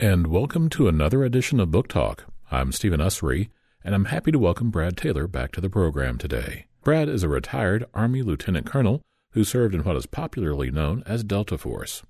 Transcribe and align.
and 0.00 0.28
welcome 0.28 0.70
to 0.70 0.88
another 0.88 1.24
edition 1.24 1.60
of 1.60 1.70
Book 1.70 1.86
Talk. 1.86 2.24
I'm 2.50 2.72
Stephen 2.72 3.00
Usry, 3.00 3.50
and 3.84 3.94
I'm 3.94 4.06
happy 4.06 4.32
to 4.32 4.38
welcome 4.38 4.70
Brad 4.70 4.96
Taylor 4.96 5.26
back 5.26 5.52
to 5.52 5.60
the 5.60 5.68
program 5.68 6.16
today. 6.16 6.64
Brad 6.82 7.10
is 7.10 7.22
a 7.22 7.28
retired 7.28 7.84
Army 7.92 8.22
Lieutenant 8.22 8.64
Colonel 8.64 9.02
who 9.32 9.44
served 9.44 9.74
in 9.74 9.84
what 9.84 9.96
is 9.96 10.06
popularly 10.06 10.70
known 10.70 11.02
as 11.04 11.22
Delta 11.22 11.58
Force. 11.58 12.02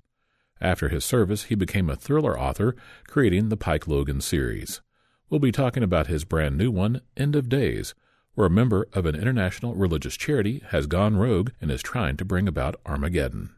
After 0.60 0.88
his 0.88 1.04
service, 1.04 1.44
he 1.44 1.56
became 1.56 1.90
a 1.90 1.96
thriller 1.96 2.38
author, 2.38 2.76
creating 3.08 3.48
the 3.48 3.56
Pike 3.56 3.88
Logan 3.88 4.20
series. 4.20 4.80
We'll 5.28 5.40
be 5.40 5.50
talking 5.50 5.82
about 5.82 6.06
his 6.06 6.24
brand 6.24 6.56
new 6.56 6.70
one, 6.70 7.00
End 7.16 7.34
of 7.34 7.48
Days, 7.48 7.96
where 8.34 8.46
a 8.46 8.50
member 8.50 8.86
of 8.92 9.04
an 9.04 9.16
international 9.16 9.74
religious 9.74 10.16
charity 10.16 10.62
has 10.68 10.86
gone 10.86 11.16
rogue 11.16 11.50
and 11.60 11.72
is 11.72 11.82
trying 11.82 12.16
to 12.18 12.24
bring 12.24 12.46
about 12.46 12.80
Armageddon. 12.86 13.50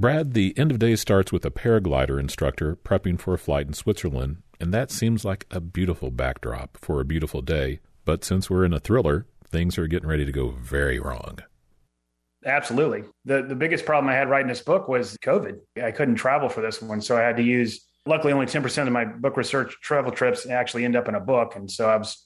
Brad, 0.00 0.32
the 0.32 0.56
end 0.56 0.70
of 0.70 0.78
days 0.78 1.00
starts 1.00 1.32
with 1.32 1.44
a 1.44 1.50
paraglider 1.50 2.20
instructor 2.20 2.76
prepping 2.76 3.18
for 3.18 3.34
a 3.34 3.38
flight 3.38 3.66
in 3.66 3.72
Switzerland, 3.72 4.36
and 4.60 4.72
that 4.72 4.92
seems 4.92 5.24
like 5.24 5.44
a 5.50 5.60
beautiful 5.60 6.12
backdrop 6.12 6.78
for 6.80 7.00
a 7.00 7.04
beautiful 7.04 7.42
day. 7.42 7.80
But 8.04 8.22
since 8.22 8.48
we're 8.48 8.64
in 8.64 8.72
a 8.72 8.78
thriller, 8.78 9.26
things 9.50 9.76
are 9.76 9.88
getting 9.88 10.08
ready 10.08 10.24
to 10.24 10.30
go 10.30 10.50
very 10.50 11.00
wrong. 11.00 11.40
Absolutely. 12.46 13.06
The 13.24 13.42
the 13.42 13.56
biggest 13.56 13.84
problem 13.84 14.08
I 14.08 14.14
had 14.14 14.30
writing 14.30 14.46
this 14.46 14.60
book 14.60 14.86
was 14.86 15.16
COVID. 15.16 15.58
I 15.82 15.90
couldn't 15.90 16.14
travel 16.14 16.48
for 16.48 16.60
this 16.60 16.80
one, 16.80 17.00
so 17.00 17.16
I 17.16 17.22
had 17.22 17.36
to 17.38 17.42
use 17.42 17.84
luckily 18.06 18.32
only 18.32 18.46
10% 18.46 18.86
of 18.86 18.92
my 18.92 19.04
book 19.04 19.36
research 19.36 19.76
travel 19.82 20.12
trips 20.12 20.46
actually 20.46 20.84
end 20.84 20.94
up 20.94 21.08
in 21.08 21.16
a 21.16 21.20
book 21.20 21.56
and 21.56 21.68
so 21.68 21.90
I 21.90 21.96
was 21.96 22.24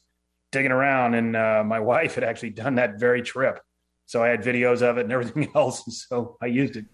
digging 0.53 0.73
around 0.73 1.15
and 1.15 1.35
uh, 1.35 1.65
my 1.65 1.81
wife 1.93 2.17
had 2.17 2.25
actually 2.25 2.51
done 2.51 2.75
that 2.75 3.01
very 3.01 3.23
trip. 3.23 3.61
So 4.05 4.23
I 4.23 4.29
had 4.29 4.43
videos 4.43 4.83
of 4.83 4.99
it 4.99 5.05
and 5.05 5.13
everything 5.13 5.51
else 5.55 5.83
and 5.87 5.95
so 5.95 6.37
I 6.43 6.47
used 6.47 6.77
it 6.77 6.85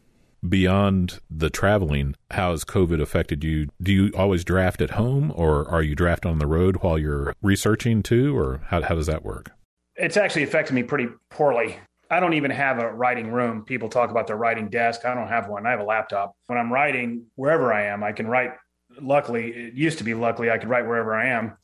beyond 0.46 1.20
the 1.30 1.50
traveling, 1.50 2.14
how 2.30 2.50
has 2.50 2.64
COVID 2.64 3.00
affected 3.00 3.44
you? 3.44 3.68
Do 3.80 3.92
you 3.92 4.12
always 4.16 4.44
draft 4.44 4.80
at 4.80 4.90
home 4.90 5.32
or 5.34 5.68
are 5.68 5.82
you 5.82 5.94
draft 5.94 6.26
on 6.26 6.38
the 6.38 6.46
road 6.46 6.78
while 6.78 6.98
you're 6.98 7.34
researching 7.42 8.02
too? 8.02 8.36
Or 8.36 8.60
how, 8.66 8.82
how 8.82 8.94
does 8.94 9.06
that 9.06 9.24
work? 9.24 9.50
It's 9.96 10.16
actually 10.16 10.44
affected 10.44 10.74
me 10.74 10.82
pretty 10.82 11.08
poorly. 11.30 11.76
I 12.10 12.20
don't 12.20 12.34
even 12.34 12.50
have 12.50 12.78
a 12.78 12.90
writing 12.92 13.30
room. 13.30 13.64
People 13.64 13.88
talk 13.88 14.10
about 14.10 14.26
their 14.26 14.36
writing 14.36 14.68
desk. 14.68 15.04
I 15.04 15.14
don't 15.14 15.28
have 15.28 15.48
one. 15.48 15.66
I 15.66 15.70
have 15.70 15.80
a 15.80 15.84
laptop. 15.84 16.34
When 16.46 16.58
I'm 16.58 16.72
writing, 16.72 17.26
wherever 17.34 17.72
I 17.72 17.84
am, 17.86 18.02
I 18.02 18.12
can 18.12 18.26
write. 18.26 18.52
Luckily, 19.00 19.50
it 19.50 19.74
used 19.74 19.98
to 19.98 20.04
be 20.04 20.14
luckily 20.14 20.50
I 20.50 20.58
could 20.58 20.70
write 20.70 20.86
wherever 20.86 21.14
I 21.14 21.26
am. 21.26 21.56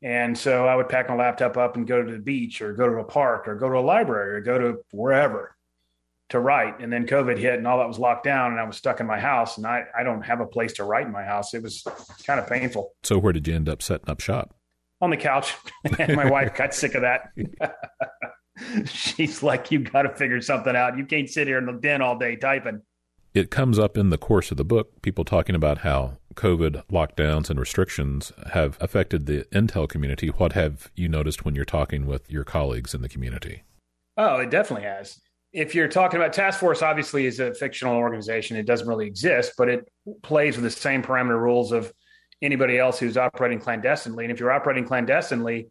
And 0.00 0.38
so 0.38 0.68
I 0.68 0.76
would 0.76 0.88
pack 0.88 1.08
my 1.08 1.16
laptop 1.16 1.56
up 1.56 1.76
and 1.76 1.86
go 1.86 2.04
to 2.04 2.12
the 2.12 2.20
beach 2.20 2.62
or 2.62 2.72
go 2.72 2.88
to 2.88 3.00
a 3.00 3.04
park 3.04 3.48
or 3.48 3.56
go 3.56 3.68
to 3.68 3.78
a 3.78 3.80
library 3.80 4.36
or 4.36 4.40
go 4.40 4.58
to 4.58 4.78
wherever 4.92 5.56
to 6.30 6.40
write. 6.40 6.80
And 6.80 6.92
then 6.92 7.06
COVID 7.06 7.38
hit 7.38 7.54
and 7.54 7.66
all 7.66 7.78
that 7.78 7.88
was 7.88 7.98
locked 7.98 8.24
down 8.24 8.52
and 8.52 8.60
I 8.60 8.64
was 8.64 8.76
stuck 8.76 9.00
in 9.00 9.06
my 9.06 9.18
house 9.18 9.56
and 9.56 9.66
I, 9.66 9.84
I 9.98 10.02
don't 10.02 10.22
have 10.22 10.40
a 10.40 10.46
place 10.46 10.74
to 10.74 10.84
write 10.84 11.06
in 11.06 11.12
my 11.12 11.24
house. 11.24 11.54
It 11.54 11.62
was 11.62 11.84
kind 12.26 12.38
of 12.38 12.46
painful. 12.46 12.92
So 13.02 13.18
where 13.18 13.32
did 13.32 13.48
you 13.48 13.54
end 13.54 13.68
up 13.68 13.82
setting 13.82 14.10
up 14.10 14.20
shop? 14.20 14.54
On 15.00 15.10
the 15.10 15.16
couch. 15.16 15.54
and 15.98 16.16
my 16.16 16.30
wife 16.30 16.54
got 16.54 16.74
sick 16.74 16.94
of 16.94 17.02
that. 17.02 17.30
She's 18.86 19.42
like, 19.42 19.70
you 19.70 19.80
got 19.80 20.02
to 20.02 20.14
figure 20.14 20.40
something 20.40 20.74
out. 20.74 20.98
You 20.98 21.06
can't 21.06 21.30
sit 21.30 21.46
here 21.46 21.58
in 21.58 21.66
the 21.66 21.72
den 21.72 22.02
all 22.02 22.18
day 22.18 22.36
typing. 22.36 22.82
It 23.34 23.50
comes 23.50 23.78
up 23.78 23.96
in 23.96 24.10
the 24.10 24.18
course 24.18 24.50
of 24.50 24.56
the 24.56 24.64
book, 24.64 25.00
people 25.02 25.24
talking 25.24 25.54
about 25.54 25.78
how 25.78 26.18
COVID 26.34 26.82
lockdowns 26.90 27.50
and 27.50 27.60
restrictions 27.60 28.32
have 28.52 28.76
affected 28.80 29.26
the 29.26 29.44
Intel 29.52 29.88
community. 29.88 30.28
What 30.28 30.52
have 30.52 30.90
you 30.96 31.08
noticed 31.08 31.44
when 31.44 31.54
you're 31.54 31.64
talking 31.64 32.06
with 32.06 32.28
your 32.30 32.42
colleagues 32.42 32.94
in 32.94 33.02
the 33.02 33.08
community? 33.08 33.62
Oh, 34.16 34.36
it 34.38 34.50
definitely 34.50 34.86
has 34.86 35.20
if 35.52 35.74
you're 35.74 35.88
talking 35.88 36.20
about 36.20 36.32
task 36.32 36.60
force 36.60 36.82
obviously 36.82 37.26
is 37.26 37.40
a 37.40 37.54
fictional 37.54 37.96
organization. 37.96 38.56
It 38.56 38.66
doesn't 38.66 38.88
really 38.88 39.06
exist 39.06 39.52
but 39.56 39.68
it 39.68 39.88
plays 40.22 40.56
with 40.56 40.64
the 40.64 40.70
same 40.70 41.02
parameter 41.02 41.40
rules 41.40 41.72
of 41.72 41.92
anybody 42.42 42.78
else 42.78 42.98
who's 42.98 43.16
operating 43.16 43.58
clandestinely. 43.58 44.24
And 44.24 44.32
if 44.32 44.40
you're 44.40 44.52
operating 44.52 44.84
clandestinely 44.84 45.68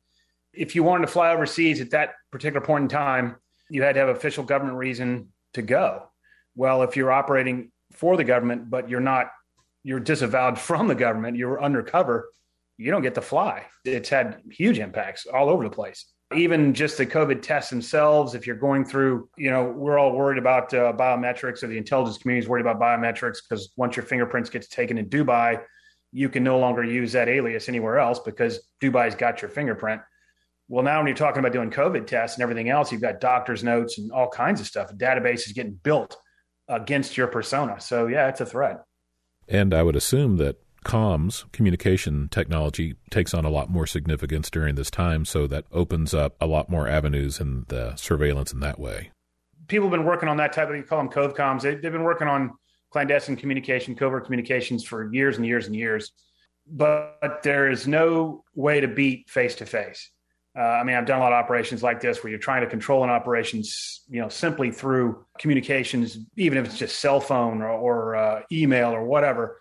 if 0.54 0.76
you 0.76 0.84
wanted 0.84 1.06
to 1.06 1.12
fly 1.12 1.32
overseas 1.32 1.82
at 1.82 1.92
that 1.92 2.14
particular 2.32 2.66
point 2.66 2.84
in 2.84 2.90
time 2.90 3.36
you 3.70 3.84
had 3.84 3.94
to 3.94 4.00
have 4.00 4.10
official 4.10 4.44
government 4.44 4.78
reason 4.78 5.30
to 5.54 5.62
go. 5.62 6.08
Well 6.56 6.84
if 6.84 6.96
you're 6.96 7.12
operating 7.12 7.72
for 7.94 8.18
the 8.18 8.24
government 8.24 8.70
but 8.70 8.90
you're 8.90 9.00
not 9.00 9.32
you're 9.84 10.00
disavowed 10.00 10.58
from 10.68 10.88
the 10.88 10.96
government 10.96 11.38
you're 11.38 11.62
undercover 11.62 12.30
you 12.80 12.92
don't 12.92 13.02
get 13.02 13.16
to 13.16 13.22
fly. 13.22 13.66
It's 13.86 14.10
had 14.10 14.42
huge 14.52 14.78
impacts 14.78 15.26
all 15.26 15.50
over 15.50 15.64
the 15.64 15.70
place 15.70 16.06
even 16.36 16.74
just 16.74 16.98
the 16.98 17.06
COVID 17.06 17.42
tests 17.42 17.70
themselves, 17.70 18.36
if 18.36 18.46
you're 18.46 18.58
going 18.58 18.84
through, 18.84 19.30
you 19.38 19.50
know, 19.50 19.64
we're 19.64 19.98
all 19.98 20.12
worried 20.12 20.38
about 20.38 20.74
uh, 20.74 20.92
biometrics 20.92 21.64
or 21.64 21.68
the 21.68 21.78
intelligence 21.78 22.18
community 22.18 22.46
is 22.46 22.50
worried 22.50 22.66
about 22.66 22.80
biometrics 22.80 23.38
because 23.48 23.72
once 23.78 23.96
your 23.96 24.04
fingerprints 24.04 24.50
gets 24.50 24.68
taken 24.68 24.98
in 24.98 25.10
Dubai, 25.10 25.62
you 26.12 26.28
can 26.28 26.44
no 26.44 26.60
longer 26.60 26.84
use 26.84 27.14
that 27.14 27.30
alias 27.30 27.70
anywhere 27.70 27.98
else 27.98 28.20
because 28.20 28.60
Dubai's 28.82 29.16
got 29.16 29.42
your 29.42 29.50
fingerprint. 29.50 30.02
Well, 30.68 30.84
now 30.84 30.98
when 30.98 31.08
you're 31.08 31.16
talking 31.16 31.40
about 31.40 31.54
doing 31.54 31.72
COVID 31.72 32.08
tests 32.08 32.38
and 32.38 32.44
everything 32.44 32.70
else, 32.70 32.92
you've 32.92 33.02
got 33.02 33.22
doctor's 33.22 33.64
notes 33.64 33.98
and 33.98 34.12
all 34.12 34.28
kinds 34.28 34.60
of 34.60 34.68
stuff. 34.68 34.92
Database 34.94 35.48
is 35.48 35.54
getting 35.54 35.74
built 35.76 36.18
against 36.68 37.16
your 37.16 37.28
persona. 37.28 37.80
So, 37.80 38.08
yeah, 38.08 38.28
it's 38.28 38.42
a 38.42 38.46
threat. 38.46 38.84
And 39.48 39.74
I 39.74 39.82
would 39.82 39.96
assume 39.96 40.36
that 40.38 40.58
comms, 40.88 41.52
communication 41.52 42.30
technology 42.30 42.96
takes 43.10 43.34
on 43.34 43.44
a 43.44 43.50
lot 43.50 43.70
more 43.70 43.86
significance 43.86 44.50
during 44.50 44.76
this 44.76 44.90
time. 44.90 45.26
So 45.26 45.46
that 45.48 45.66
opens 45.72 46.14
up 46.14 46.36
a 46.40 46.48
lot 46.48 46.70
more 46.70 46.88
avenues 46.88 47.42
in 47.42 47.66
the 47.68 47.96
surveillance 47.98 48.54
in 48.54 48.62
that 48.62 48.80
way. 48.80 49.12
People 49.68 49.90
have 49.90 49.92
been 49.92 50.06
working 50.06 50.30
on 50.30 50.38
that 50.38 50.54
type 50.54 50.70
of, 50.70 50.78
you 50.78 50.84
call 50.84 51.00
them 51.00 51.10
cove 51.10 51.34
comms. 51.34 51.62
They, 51.62 51.76
they've 51.76 51.92
been 51.92 52.04
working 52.04 52.30
on 52.30 52.54
clandestine 52.90 53.36
communication, 53.36 53.96
covert 53.96 54.24
communications 54.24 54.86
for 54.86 55.14
years 55.14 55.36
and 55.36 55.46
years 55.46 55.68
and 55.68 55.76
years. 55.76 56.14
But 56.66 57.42
there 57.44 57.70
is 57.70 57.86
no 57.86 58.46
way 58.56 58.80
to 58.80 58.88
beat 58.88 59.30
face 59.30 59.56
to 59.56 59.66
face. 59.66 60.10
I 60.56 60.84
mean, 60.84 60.96
I've 60.96 61.06
done 61.06 61.20
a 61.20 61.22
lot 61.22 61.34
of 61.34 61.38
operations 61.38 61.84
like 61.84 62.00
this 62.00 62.24
where 62.24 62.32
you're 62.32 62.40
trying 62.40 62.62
to 62.62 62.68
control 62.68 63.04
an 63.04 63.12
operation, 63.12 63.62
you 64.10 64.20
know, 64.22 64.28
simply 64.28 64.72
through 64.72 65.24
communications, 65.38 66.18
even 66.36 66.58
if 66.58 66.66
it's 66.66 66.80
just 66.80 67.00
cell 67.00 67.20
phone 67.20 67.62
or, 67.62 67.70
or 67.70 68.16
uh, 68.16 68.42
email 68.52 68.90
or 68.90 69.04
whatever 69.04 69.60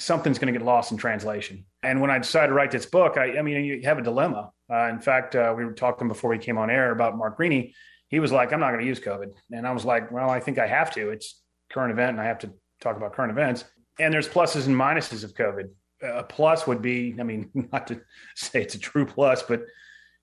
something's 0.00 0.38
going 0.38 0.52
to 0.52 0.58
get 0.58 0.64
lost 0.64 0.92
in 0.92 0.98
translation. 0.98 1.64
And 1.82 2.00
when 2.00 2.10
I 2.10 2.18
decided 2.18 2.48
to 2.48 2.54
write 2.54 2.70
this 2.70 2.86
book, 2.86 3.16
I, 3.18 3.38
I 3.38 3.42
mean, 3.42 3.64
you 3.64 3.82
have 3.84 3.98
a 3.98 4.02
dilemma. 4.02 4.50
Uh, 4.72 4.88
in 4.88 4.98
fact, 4.98 5.36
uh, 5.36 5.54
we 5.56 5.64
were 5.64 5.72
talking 5.72 6.08
before 6.08 6.30
we 6.30 6.38
came 6.38 6.58
on 6.58 6.70
air 6.70 6.90
about 6.90 7.16
Mark 7.16 7.38
Greaney. 7.38 7.74
He 8.08 8.18
was 8.18 8.32
like, 8.32 8.52
I'm 8.52 8.60
not 8.60 8.70
going 8.70 8.80
to 8.80 8.86
use 8.86 8.98
COVID. 8.98 9.32
And 9.52 9.66
I 9.66 9.72
was 9.72 9.84
like, 9.84 10.10
well, 10.10 10.30
I 10.30 10.40
think 10.40 10.58
I 10.58 10.66
have 10.66 10.90
to. 10.94 11.10
It's 11.10 11.40
current 11.70 11.92
event 11.92 12.12
and 12.12 12.20
I 12.20 12.24
have 12.24 12.38
to 12.40 12.52
talk 12.80 12.96
about 12.96 13.12
current 13.12 13.30
events. 13.30 13.64
And 13.98 14.12
there's 14.12 14.28
pluses 14.28 14.66
and 14.66 14.74
minuses 14.74 15.22
of 15.22 15.34
COVID. 15.34 15.68
A 16.02 16.24
plus 16.24 16.66
would 16.66 16.80
be, 16.80 17.14
I 17.20 17.22
mean, 17.22 17.50
not 17.72 17.86
to 17.88 18.00
say 18.34 18.62
it's 18.62 18.74
a 18.74 18.78
true 18.78 19.04
plus, 19.04 19.42
but 19.42 19.62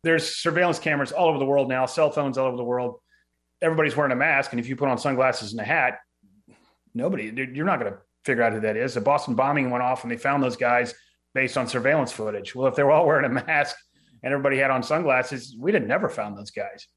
there's 0.03 0.35
surveillance 0.35 0.79
cameras 0.79 1.11
all 1.11 1.29
over 1.29 1.37
the 1.37 1.45
world 1.45 1.69
now, 1.69 1.85
cell 1.85 2.09
phones 2.09 2.37
all 2.37 2.47
over 2.47 2.57
the 2.57 2.63
world. 2.63 2.99
Everybody's 3.61 3.95
wearing 3.95 4.11
a 4.11 4.16
mask. 4.16 4.51
And 4.51 4.59
if 4.59 4.67
you 4.67 4.75
put 4.75 4.89
on 4.89 4.97
sunglasses 4.97 5.51
and 5.51 5.61
a 5.61 5.63
hat, 5.63 5.99
nobody, 6.93 7.31
you're 7.53 7.66
not 7.66 7.79
going 7.79 7.91
to 7.91 7.99
figure 8.27 8.43
out 8.43 8.53
who 8.53 8.59
that 8.59 8.77
is. 8.77 8.93
The 8.93 9.01
Boston 9.01 9.33
bombing 9.33 9.71
went 9.71 9.83
off 9.83 10.03
and 10.03 10.11
they 10.11 10.17
found 10.17 10.43
those 10.43 10.57
guys 10.57 10.93
based 11.33 11.57
on 11.57 11.67
surveillance 11.67 12.11
footage. 12.11 12.53
Well, 12.53 12.67
if 12.67 12.75
they 12.75 12.83
were 12.83 12.91
all 12.91 13.07
wearing 13.07 13.25
a 13.25 13.29
mask 13.47 13.75
and 14.21 14.33
everybody 14.33 14.57
had 14.57 14.69
on 14.69 14.83
sunglasses, 14.83 15.55
we'd 15.57 15.73
have 15.73 15.88
never 15.88 16.09
found 16.09 16.37
those 16.37 16.51
guys. 16.51 16.87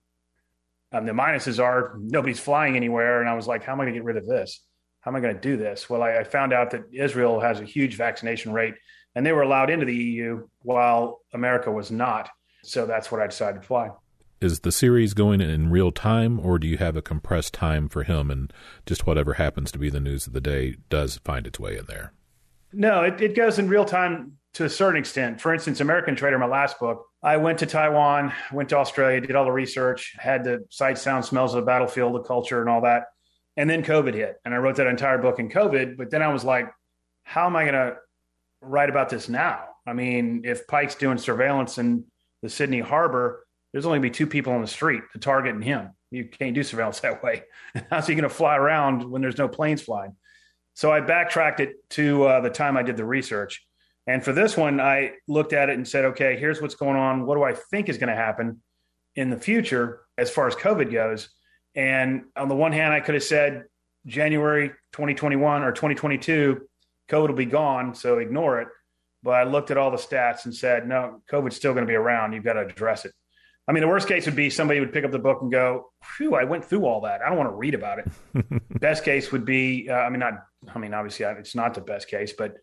Um, 0.92 1.06
the 1.06 1.12
minuses 1.12 1.62
are 1.62 1.94
nobody's 1.98 2.40
flying 2.40 2.76
anywhere. 2.76 3.20
And 3.20 3.30
I 3.30 3.34
was 3.34 3.46
like, 3.46 3.62
how 3.64 3.72
am 3.72 3.80
I 3.80 3.84
going 3.84 3.94
to 3.94 4.00
get 4.00 4.04
rid 4.04 4.16
of 4.16 4.26
this? 4.26 4.60
How 5.00 5.12
am 5.12 5.16
I 5.16 5.20
going 5.20 5.34
to 5.34 5.40
do 5.40 5.56
this? 5.56 5.88
Well, 5.88 6.02
I, 6.02 6.18
I 6.18 6.24
found 6.24 6.52
out 6.52 6.72
that 6.72 6.82
Israel 6.92 7.40
has 7.40 7.60
a 7.60 7.64
huge 7.64 7.96
vaccination 7.96 8.52
rate 8.52 8.74
and 9.14 9.24
they 9.24 9.32
were 9.32 9.42
allowed 9.42 9.70
into 9.70 9.86
the 9.86 9.94
EU 9.94 10.46
while 10.62 11.20
America 11.32 11.70
was 11.70 11.90
not. 11.90 12.28
So 12.64 12.86
that's 12.86 13.10
what 13.10 13.20
I 13.20 13.26
decided 13.26 13.62
to 13.62 13.66
fly 13.66 13.90
is 14.40 14.60
the 14.60 14.72
series 14.72 15.12
going 15.12 15.40
in 15.40 15.70
real 15.70 15.92
time 15.92 16.40
or 16.40 16.58
do 16.58 16.66
you 16.66 16.78
have 16.78 16.96
a 16.96 17.02
compressed 17.02 17.52
time 17.52 17.88
for 17.88 18.04
him 18.04 18.30
and 18.30 18.52
just 18.86 19.06
whatever 19.06 19.34
happens 19.34 19.70
to 19.70 19.78
be 19.78 19.90
the 19.90 20.00
news 20.00 20.26
of 20.26 20.32
the 20.32 20.40
day 20.40 20.76
does 20.88 21.18
find 21.24 21.46
its 21.46 21.60
way 21.60 21.76
in 21.76 21.84
there? 21.86 22.12
No 22.72 23.02
it, 23.02 23.20
it 23.20 23.36
goes 23.36 23.58
in 23.58 23.68
real 23.68 23.84
time 23.84 24.38
to 24.54 24.64
a 24.64 24.70
certain 24.70 24.98
extent. 24.98 25.40
For 25.40 25.52
instance 25.52 25.80
american 25.80 26.16
trader 26.16 26.38
my 26.38 26.46
last 26.46 26.78
book 26.78 27.04
i 27.22 27.36
went 27.36 27.58
to 27.58 27.66
taiwan 27.66 28.32
went 28.52 28.70
to 28.70 28.78
australia 28.78 29.20
did 29.20 29.36
all 29.36 29.44
the 29.44 29.52
research 29.52 30.14
had 30.18 30.44
the 30.44 30.64
sight 30.70 30.96
sound 30.96 31.24
smells 31.24 31.54
of 31.54 31.60
the 31.60 31.66
battlefield 31.66 32.14
the 32.14 32.20
culture 32.20 32.60
and 32.60 32.70
all 32.70 32.80
that. 32.82 33.04
And 33.56 33.68
then 33.68 33.82
covid 33.82 34.14
hit 34.14 34.40
and 34.44 34.54
i 34.54 34.56
wrote 34.56 34.76
that 34.76 34.86
entire 34.86 35.18
book 35.18 35.38
in 35.38 35.50
covid 35.50 35.98
but 35.98 36.10
then 36.10 36.22
i 36.22 36.28
was 36.28 36.44
like 36.44 36.70
how 37.24 37.46
am 37.46 37.56
i 37.56 37.62
going 37.64 37.74
to 37.74 37.96
write 38.62 38.90
about 38.90 39.08
this 39.08 39.28
now? 39.28 39.64
I 39.86 39.92
mean 39.92 40.42
if 40.44 40.66
pike's 40.66 40.94
doing 40.94 41.18
surveillance 41.18 41.76
in 41.76 42.04
the 42.42 42.48
sydney 42.48 42.80
harbor 42.80 43.44
there's 43.72 43.86
only 43.86 43.98
going 43.98 44.10
to 44.10 44.12
be 44.12 44.16
two 44.16 44.26
people 44.26 44.52
on 44.52 44.60
the 44.60 44.66
street, 44.66 45.02
the 45.12 45.18
target 45.18 45.54
and 45.54 45.62
him. 45.62 45.90
You 46.10 46.24
can't 46.26 46.54
do 46.54 46.62
surveillance 46.62 47.00
that 47.00 47.22
way. 47.22 47.44
How's 47.90 48.06
he 48.06 48.14
going 48.14 48.24
to 48.24 48.34
fly 48.34 48.56
around 48.56 49.08
when 49.08 49.22
there's 49.22 49.38
no 49.38 49.48
planes 49.48 49.82
flying? 49.82 50.16
So 50.74 50.92
I 50.92 51.00
backtracked 51.00 51.60
it 51.60 51.74
to 51.90 52.24
uh, 52.24 52.40
the 52.40 52.50
time 52.50 52.76
I 52.76 52.82
did 52.82 52.96
the 52.96 53.04
research. 53.04 53.64
And 54.06 54.24
for 54.24 54.32
this 54.32 54.56
one, 54.56 54.80
I 54.80 55.12
looked 55.28 55.52
at 55.52 55.68
it 55.68 55.76
and 55.76 55.86
said, 55.86 56.06
okay, 56.06 56.36
here's 56.36 56.60
what's 56.60 56.74
going 56.74 56.96
on. 56.96 57.26
What 57.26 57.36
do 57.36 57.42
I 57.42 57.54
think 57.54 57.88
is 57.88 57.98
going 57.98 58.08
to 58.08 58.16
happen 58.16 58.60
in 59.14 59.30
the 59.30 59.36
future 59.36 60.00
as 60.18 60.30
far 60.30 60.48
as 60.48 60.54
COVID 60.56 60.90
goes? 60.90 61.28
And 61.74 62.24
on 62.34 62.48
the 62.48 62.56
one 62.56 62.72
hand, 62.72 62.92
I 62.92 63.00
could 63.00 63.14
have 63.14 63.22
said 63.22 63.64
January 64.06 64.70
2021 64.92 65.62
or 65.62 65.72
2022, 65.72 66.62
COVID 67.08 67.28
will 67.28 67.34
be 67.34 67.44
gone, 67.44 67.94
so 67.94 68.18
ignore 68.18 68.60
it. 68.60 68.68
but 69.22 69.32
I 69.32 69.44
looked 69.44 69.70
at 69.70 69.76
all 69.76 69.90
the 69.90 69.96
stats 69.96 70.46
and 70.46 70.54
said, 70.54 70.88
no, 70.88 71.22
COVID's 71.30 71.56
still 71.56 71.74
going 71.74 71.84
to 71.84 71.90
be 71.90 71.96
around. 71.96 72.32
You've 72.32 72.44
got 72.44 72.54
to 72.54 72.60
address 72.60 73.04
it. 73.04 73.12
I 73.68 73.72
mean, 73.72 73.82
the 73.82 73.88
worst 73.88 74.08
case 74.08 74.26
would 74.26 74.36
be 74.36 74.50
somebody 74.50 74.80
would 74.80 74.92
pick 74.92 75.04
up 75.04 75.12
the 75.12 75.18
book 75.18 75.42
and 75.42 75.50
go, 75.50 75.90
"Phew, 76.02 76.34
I 76.34 76.44
went 76.44 76.64
through 76.64 76.84
all 76.86 77.02
that. 77.02 77.20
I 77.22 77.28
don't 77.28 77.38
want 77.38 77.50
to 77.50 77.56
read 77.56 77.74
about 77.74 78.00
it." 78.00 78.06
best 78.80 79.04
case 79.04 79.30
would 79.32 79.44
be, 79.44 79.88
uh, 79.88 79.94
I 79.94 80.10
mean, 80.10 80.20
not, 80.20 80.34
I 80.74 80.78
mean, 80.78 80.94
obviously, 80.94 81.26
it's 81.26 81.54
not 81.54 81.74
the 81.74 81.80
best 81.80 82.08
case, 82.08 82.32
but 82.32 82.54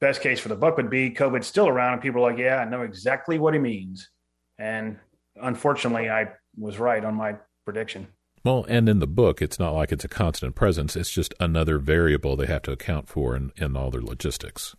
best 0.00 0.20
case 0.20 0.40
for 0.40 0.48
the 0.48 0.56
book 0.56 0.76
would 0.76 0.90
be 0.90 1.10
COVID's 1.10 1.46
still 1.46 1.68
around, 1.68 1.94
and 1.94 2.02
people 2.02 2.24
are 2.24 2.30
like, 2.30 2.38
"Yeah, 2.38 2.56
I 2.58 2.64
know 2.64 2.82
exactly 2.82 3.38
what 3.38 3.54
he 3.54 3.60
means." 3.60 4.10
And 4.58 4.98
unfortunately, 5.36 6.08
I 6.08 6.28
was 6.56 6.78
right 6.78 7.04
on 7.04 7.14
my 7.14 7.36
prediction. 7.64 8.08
Well, 8.44 8.64
and 8.68 8.88
in 8.88 9.00
the 9.00 9.08
book, 9.08 9.42
it's 9.42 9.58
not 9.58 9.74
like 9.74 9.90
it's 9.90 10.04
a 10.04 10.08
constant 10.08 10.54
presence. 10.54 10.94
It's 10.94 11.10
just 11.10 11.34
another 11.40 11.78
variable 11.78 12.36
they 12.36 12.46
have 12.46 12.62
to 12.62 12.72
account 12.72 13.08
for 13.08 13.34
in, 13.34 13.52
in 13.56 13.76
all 13.76 13.90
their 13.90 14.00
logistics. 14.00 14.76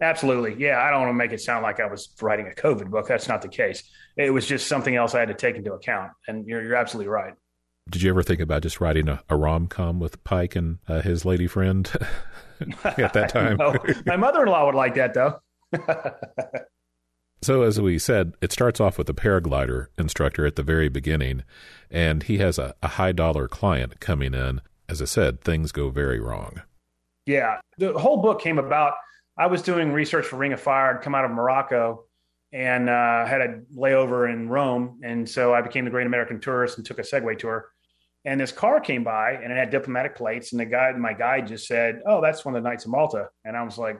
Absolutely. 0.00 0.54
Yeah. 0.58 0.82
I 0.82 0.90
don't 0.90 1.00
want 1.00 1.10
to 1.10 1.14
make 1.14 1.32
it 1.32 1.40
sound 1.40 1.62
like 1.62 1.78
I 1.78 1.86
was 1.86 2.08
writing 2.22 2.46
a 2.46 2.60
COVID 2.60 2.90
book. 2.90 3.06
That's 3.06 3.28
not 3.28 3.42
the 3.42 3.48
case. 3.48 3.82
It 4.16 4.30
was 4.30 4.46
just 4.46 4.66
something 4.66 4.96
else 4.96 5.14
I 5.14 5.20
had 5.20 5.28
to 5.28 5.34
take 5.34 5.56
into 5.56 5.72
account. 5.74 6.12
And 6.26 6.46
you're, 6.46 6.62
you're 6.62 6.76
absolutely 6.76 7.08
right. 7.08 7.34
Did 7.90 8.02
you 8.02 8.10
ever 8.10 8.22
think 8.22 8.40
about 8.40 8.62
just 8.62 8.80
writing 8.80 9.08
a, 9.08 9.22
a 9.28 9.36
rom 9.36 9.66
com 9.66 9.98
with 10.00 10.22
Pike 10.24 10.54
and 10.56 10.78
uh, 10.86 11.02
his 11.02 11.24
lady 11.24 11.46
friend 11.46 11.90
at 12.84 13.12
that 13.12 13.28
time? 13.30 13.58
My 14.06 14.16
mother 14.16 14.42
in 14.42 14.48
law 14.48 14.66
would 14.66 14.74
like 14.74 14.94
that, 14.94 15.12
though. 15.12 15.40
so, 17.42 17.62
as 17.62 17.80
we 17.80 17.98
said, 17.98 18.34
it 18.40 18.52
starts 18.52 18.80
off 18.80 18.96
with 18.96 19.08
a 19.08 19.14
paraglider 19.14 19.86
instructor 19.98 20.46
at 20.46 20.56
the 20.56 20.62
very 20.62 20.88
beginning, 20.88 21.42
and 21.90 22.22
he 22.22 22.38
has 22.38 22.58
a, 22.58 22.74
a 22.82 22.88
high 22.88 23.12
dollar 23.12 23.48
client 23.48 23.98
coming 23.98 24.34
in. 24.34 24.60
As 24.88 25.02
I 25.02 25.06
said, 25.06 25.40
things 25.40 25.72
go 25.72 25.90
very 25.90 26.20
wrong. 26.20 26.62
Yeah. 27.26 27.60
The 27.78 27.98
whole 27.98 28.22
book 28.22 28.40
came 28.40 28.58
about 28.58 28.94
I 29.40 29.46
was 29.46 29.62
doing 29.62 29.90
research 29.90 30.26
for 30.26 30.36
Ring 30.36 30.52
of 30.52 30.60
Fire. 30.60 30.94
I'd 30.94 31.02
come 31.02 31.14
out 31.14 31.24
of 31.24 31.30
Morocco 31.30 32.04
and 32.52 32.90
uh, 32.90 33.24
had 33.24 33.40
a 33.40 33.60
layover 33.74 34.30
in 34.30 34.50
Rome, 34.50 35.00
and 35.02 35.26
so 35.26 35.54
I 35.54 35.62
became 35.62 35.86
the 35.86 35.90
Great 35.90 36.06
American 36.06 36.40
Tourist 36.40 36.76
and 36.76 36.86
took 36.86 36.98
a 36.98 37.02
Segway 37.02 37.38
tour. 37.38 37.70
And 38.26 38.38
this 38.38 38.52
car 38.52 38.80
came 38.80 39.02
by, 39.02 39.32
and 39.42 39.50
it 39.50 39.56
had 39.56 39.70
diplomatic 39.70 40.14
plates. 40.14 40.52
And 40.52 40.60
the 40.60 40.66
guy, 40.66 40.92
my 40.92 41.14
guide, 41.14 41.46
just 41.46 41.66
said, 41.66 42.02
"Oh, 42.04 42.20
that's 42.20 42.44
one 42.44 42.54
of 42.54 42.62
the 42.62 42.68
Knights 42.68 42.84
of 42.84 42.90
Malta." 42.90 43.30
And 43.46 43.56
I 43.56 43.62
was 43.62 43.78
like, 43.78 43.98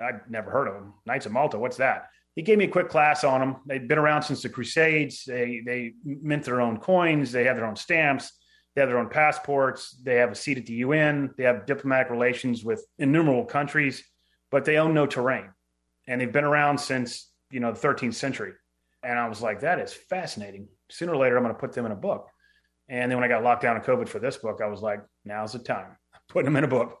"I'd 0.00 0.28
never 0.28 0.50
heard 0.50 0.66
of 0.66 0.74
them. 0.74 0.94
Knights 1.06 1.26
of 1.26 1.30
Malta. 1.30 1.56
What's 1.56 1.76
that?" 1.76 2.08
He 2.34 2.42
gave 2.42 2.58
me 2.58 2.64
a 2.64 2.68
quick 2.68 2.88
class 2.88 3.22
on 3.22 3.38
them. 3.38 3.56
They'd 3.66 3.86
been 3.86 3.98
around 3.98 4.24
since 4.24 4.42
the 4.42 4.48
Crusades. 4.48 5.22
They 5.24 5.62
they 5.64 5.92
mint 6.04 6.42
their 6.42 6.60
own 6.60 6.78
coins. 6.78 7.30
They 7.30 7.44
have 7.44 7.54
their 7.54 7.66
own 7.66 7.76
stamps. 7.76 8.32
They 8.74 8.80
have 8.80 8.88
their 8.88 8.98
own 8.98 9.08
passports. 9.08 10.00
They 10.02 10.16
have 10.16 10.32
a 10.32 10.34
seat 10.34 10.58
at 10.58 10.66
the 10.66 10.74
UN. 10.74 11.32
They 11.36 11.44
have 11.44 11.64
diplomatic 11.64 12.10
relations 12.10 12.64
with 12.64 12.84
innumerable 12.98 13.44
countries 13.44 14.02
but 14.50 14.64
they 14.64 14.76
own 14.76 14.94
no 14.94 15.06
terrain. 15.06 15.50
And 16.06 16.20
they've 16.20 16.32
been 16.32 16.44
around 16.44 16.78
since, 16.78 17.30
you 17.50 17.60
know, 17.60 17.72
the 17.72 17.78
13th 17.78 18.14
century. 18.14 18.52
And 19.02 19.18
I 19.18 19.28
was 19.28 19.40
like, 19.40 19.60
that 19.60 19.78
is 19.78 19.92
fascinating. 19.92 20.68
Sooner 20.90 21.12
or 21.12 21.16
later, 21.16 21.36
I'm 21.36 21.42
going 21.42 21.54
to 21.54 21.60
put 21.60 21.72
them 21.72 21.86
in 21.86 21.92
a 21.92 21.96
book. 21.96 22.28
And 22.88 23.10
then 23.10 23.18
when 23.18 23.24
I 23.24 23.28
got 23.28 23.44
locked 23.44 23.62
down 23.62 23.76
in 23.76 23.82
COVID 23.82 24.08
for 24.08 24.18
this 24.18 24.36
book, 24.36 24.60
I 24.62 24.66
was 24.66 24.82
like, 24.82 25.00
now's 25.24 25.52
the 25.52 25.60
time. 25.60 25.96
I'm 26.14 26.20
Putting 26.28 26.46
them 26.46 26.56
in 26.56 26.64
a 26.64 26.68
book. 26.68 26.96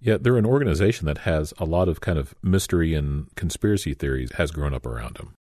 Yeah, 0.00 0.16
they're 0.20 0.36
an 0.36 0.46
organization 0.46 1.06
that 1.06 1.18
has 1.18 1.54
a 1.58 1.64
lot 1.64 1.88
of 1.88 2.00
kind 2.00 2.18
of 2.18 2.34
mystery 2.42 2.92
and 2.92 3.32
conspiracy 3.36 3.94
theories 3.94 4.32
has 4.32 4.50
grown 4.50 4.74
up 4.74 4.84
around 4.84 5.14
them. 5.16 5.34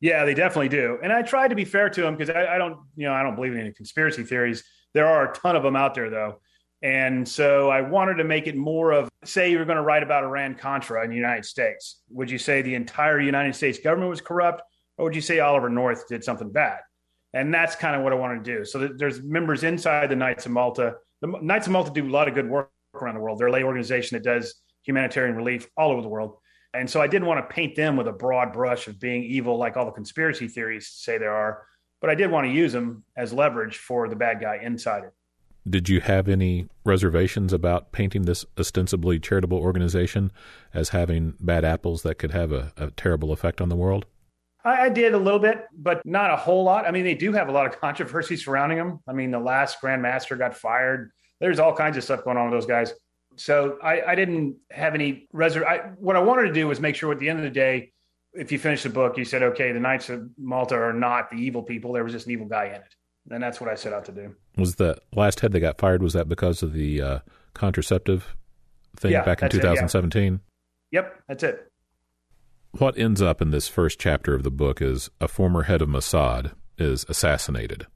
Yeah, 0.00 0.24
they 0.24 0.34
definitely 0.34 0.68
do. 0.68 0.98
And 1.02 1.12
I 1.12 1.22
tried 1.22 1.48
to 1.48 1.54
be 1.54 1.64
fair 1.64 1.88
to 1.88 2.02
them 2.02 2.16
because 2.16 2.34
I, 2.34 2.56
I, 2.56 2.58
don't, 2.58 2.78
you 2.96 3.06
know, 3.06 3.12
I 3.12 3.22
don't 3.22 3.36
believe 3.36 3.52
in 3.52 3.60
any 3.60 3.72
conspiracy 3.72 4.24
theories. 4.24 4.64
There 4.92 5.06
are 5.06 5.30
a 5.30 5.34
ton 5.34 5.54
of 5.54 5.62
them 5.62 5.76
out 5.76 5.94
there, 5.94 6.10
though. 6.10 6.40
And 6.82 7.26
so 7.28 7.70
I 7.70 7.80
wanted 7.80 8.14
to 8.16 8.24
make 8.24 8.46
it 8.46 8.56
more 8.56 8.92
of 8.92 9.08
say 9.24 9.50
you 9.50 9.58
were 9.58 9.64
going 9.64 9.76
to 9.76 9.82
write 9.82 10.02
about 10.02 10.24
Iran 10.24 10.54
Contra 10.54 11.02
in 11.02 11.10
the 11.10 11.16
United 11.16 11.44
States. 11.44 12.02
Would 12.10 12.30
you 12.30 12.38
say 12.38 12.62
the 12.62 12.74
entire 12.74 13.20
United 13.20 13.54
States 13.56 13.78
government 13.78 14.10
was 14.10 14.20
corrupt, 14.20 14.62
or 14.96 15.06
would 15.06 15.16
you 15.16 15.20
say 15.20 15.40
Oliver 15.40 15.68
North 15.68 16.06
did 16.08 16.22
something 16.22 16.50
bad? 16.50 16.78
And 17.34 17.52
that's 17.52 17.74
kind 17.74 17.96
of 17.96 18.02
what 18.02 18.12
I 18.12 18.16
want 18.16 18.42
to 18.42 18.56
do. 18.56 18.64
So 18.64 18.88
there's 18.96 19.22
members 19.22 19.64
inside 19.64 20.08
the 20.08 20.16
Knights 20.16 20.46
of 20.46 20.52
Malta. 20.52 20.94
The 21.20 21.28
Knights 21.42 21.66
of 21.66 21.72
Malta 21.72 21.90
do 21.90 22.06
a 22.06 22.08
lot 22.08 22.28
of 22.28 22.34
good 22.34 22.48
work 22.48 22.70
around 22.94 23.16
the 23.16 23.20
world. 23.20 23.38
They're 23.38 23.48
a 23.48 23.52
lay 23.52 23.64
organization 23.64 24.16
that 24.16 24.24
does 24.24 24.54
humanitarian 24.84 25.36
relief 25.36 25.68
all 25.76 25.90
over 25.90 26.00
the 26.00 26.08
world. 26.08 26.36
And 26.74 26.88
so 26.88 27.00
I 27.00 27.06
didn't 27.06 27.26
want 27.26 27.46
to 27.46 27.54
paint 27.54 27.76
them 27.76 27.96
with 27.96 28.06
a 28.08 28.12
broad 28.12 28.52
brush 28.52 28.86
of 28.88 29.00
being 29.00 29.24
evil 29.24 29.58
like 29.58 29.76
all 29.76 29.84
the 29.84 29.90
conspiracy 29.90 30.48
theories 30.48 30.88
say 30.88 31.18
there 31.18 31.34
are, 31.34 31.64
but 32.00 32.08
I 32.08 32.14
did 32.14 32.30
want 32.30 32.46
to 32.46 32.52
use 32.52 32.72
them 32.72 33.04
as 33.16 33.32
leverage 33.32 33.78
for 33.78 34.08
the 34.08 34.16
bad 34.16 34.40
guy 34.40 34.60
inside 34.62 35.04
it. 35.04 35.12
Did 35.68 35.88
you 35.88 36.00
have 36.00 36.28
any 36.28 36.68
reservations 36.84 37.52
about 37.52 37.92
painting 37.92 38.22
this 38.22 38.44
ostensibly 38.58 39.18
charitable 39.18 39.58
organization 39.58 40.30
as 40.72 40.90
having 40.90 41.34
bad 41.40 41.64
apples 41.64 42.02
that 42.02 42.16
could 42.16 42.30
have 42.30 42.52
a, 42.52 42.72
a 42.76 42.90
terrible 42.92 43.32
effect 43.32 43.60
on 43.60 43.68
the 43.68 43.76
world? 43.76 44.06
I, 44.64 44.86
I, 44.86 44.88
did 44.88 45.14
a 45.14 45.18
little 45.18 45.40
bit, 45.40 45.66
but 45.76 46.04
not 46.04 46.30
a 46.30 46.36
whole 46.36 46.64
lot. 46.64 46.86
I 46.86 46.90
mean, 46.90 47.04
they 47.04 47.14
do 47.14 47.32
have 47.32 47.48
a 47.48 47.52
lot 47.52 47.66
of 47.66 47.78
controversy 47.80 48.36
surrounding 48.36 48.78
them. 48.78 49.00
I 49.06 49.12
mean, 49.12 49.30
the 49.30 49.38
last 49.38 49.80
Grand 49.80 50.00
Master 50.02 50.36
got 50.36 50.56
fired. 50.56 51.10
There's 51.40 51.58
all 51.58 51.74
kinds 51.74 51.96
of 51.96 52.04
stuff 52.04 52.24
going 52.24 52.36
on 52.36 52.50
with 52.50 52.60
those 52.60 52.66
guys. 52.66 52.94
So 53.36 53.78
I, 53.82 54.02
I 54.02 54.14
didn't 54.14 54.56
have 54.70 54.94
any 54.94 55.28
reserve. 55.32 55.64
what 55.98 56.16
I 56.16 56.20
wanted 56.20 56.48
to 56.48 56.52
do 56.52 56.66
was 56.66 56.80
make 56.80 56.96
sure 56.96 57.12
at 57.12 57.18
the 57.18 57.28
end 57.28 57.38
of 57.38 57.44
the 57.44 57.50
day, 57.50 57.92
if 58.32 58.50
you 58.50 58.58
finish 58.58 58.82
the 58.82 58.90
book, 58.90 59.16
you 59.16 59.24
said, 59.24 59.42
okay, 59.42 59.72
the 59.72 59.80
Knights 59.80 60.10
of 60.10 60.28
Malta 60.38 60.74
are 60.74 60.92
not 60.92 61.30
the 61.30 61.36
evil 61.36 61.62
people. 61.62 61.92
There 61.92 62.04
was 62.04 62.12
just 62.12 62.26
an 62.26 62.32
evil 62.32 62.46
guy 62.46 62.66
in 62.66 62.74
it 62.74 62.94
and 63.30 63.42
that's 63.42 63.60
what 63.60 63.70
I 63.70 63.74
set 63.74 63.92
out 63.92 64.04
to 64.06 64.12
do. 64.12 64.34
Was 64.56 64.76
the 64.76 64.98
last 65.14 65.40
head 65.40 65.52
that 65.52 65.60
got 65.60 65.78
fired? 65.78 66.02
Was 66.02 66.12
that 66.14 66.28
because 66.28 66.62
of 66.62 66.72
the 66.72 67.02
uh, 67.02 67.18
contraceptive 67.54 68.36
thing 68.96 69.12
yeah, 69.12 69.24
back 69.24 69.42
in 69.42 69.50
2017? 69.50 70.22
It, 70.22 70.40
yeah. 70.90 71.00
Yep, 71.00 71.22
that's 71.28 71.42
it. 71.42 71.70
What 72.72 72.98
ends 72.98 73.22
up 73.22 73.40
in 73.40 73.50
this 73.50 73.68
first 73.68 73.98
chapter 73.98 74.34
of 74.34 74.42
the 74.42 74.50
book 74.50 74.80
is 74.82 75.10
a 75.20 75.28
former 75.28 75.64
head 75.64 75.82
of 75.82 75.88
Mossad 75.88 76.52
is 76.76 77.04
assassinated, 77.08 77.86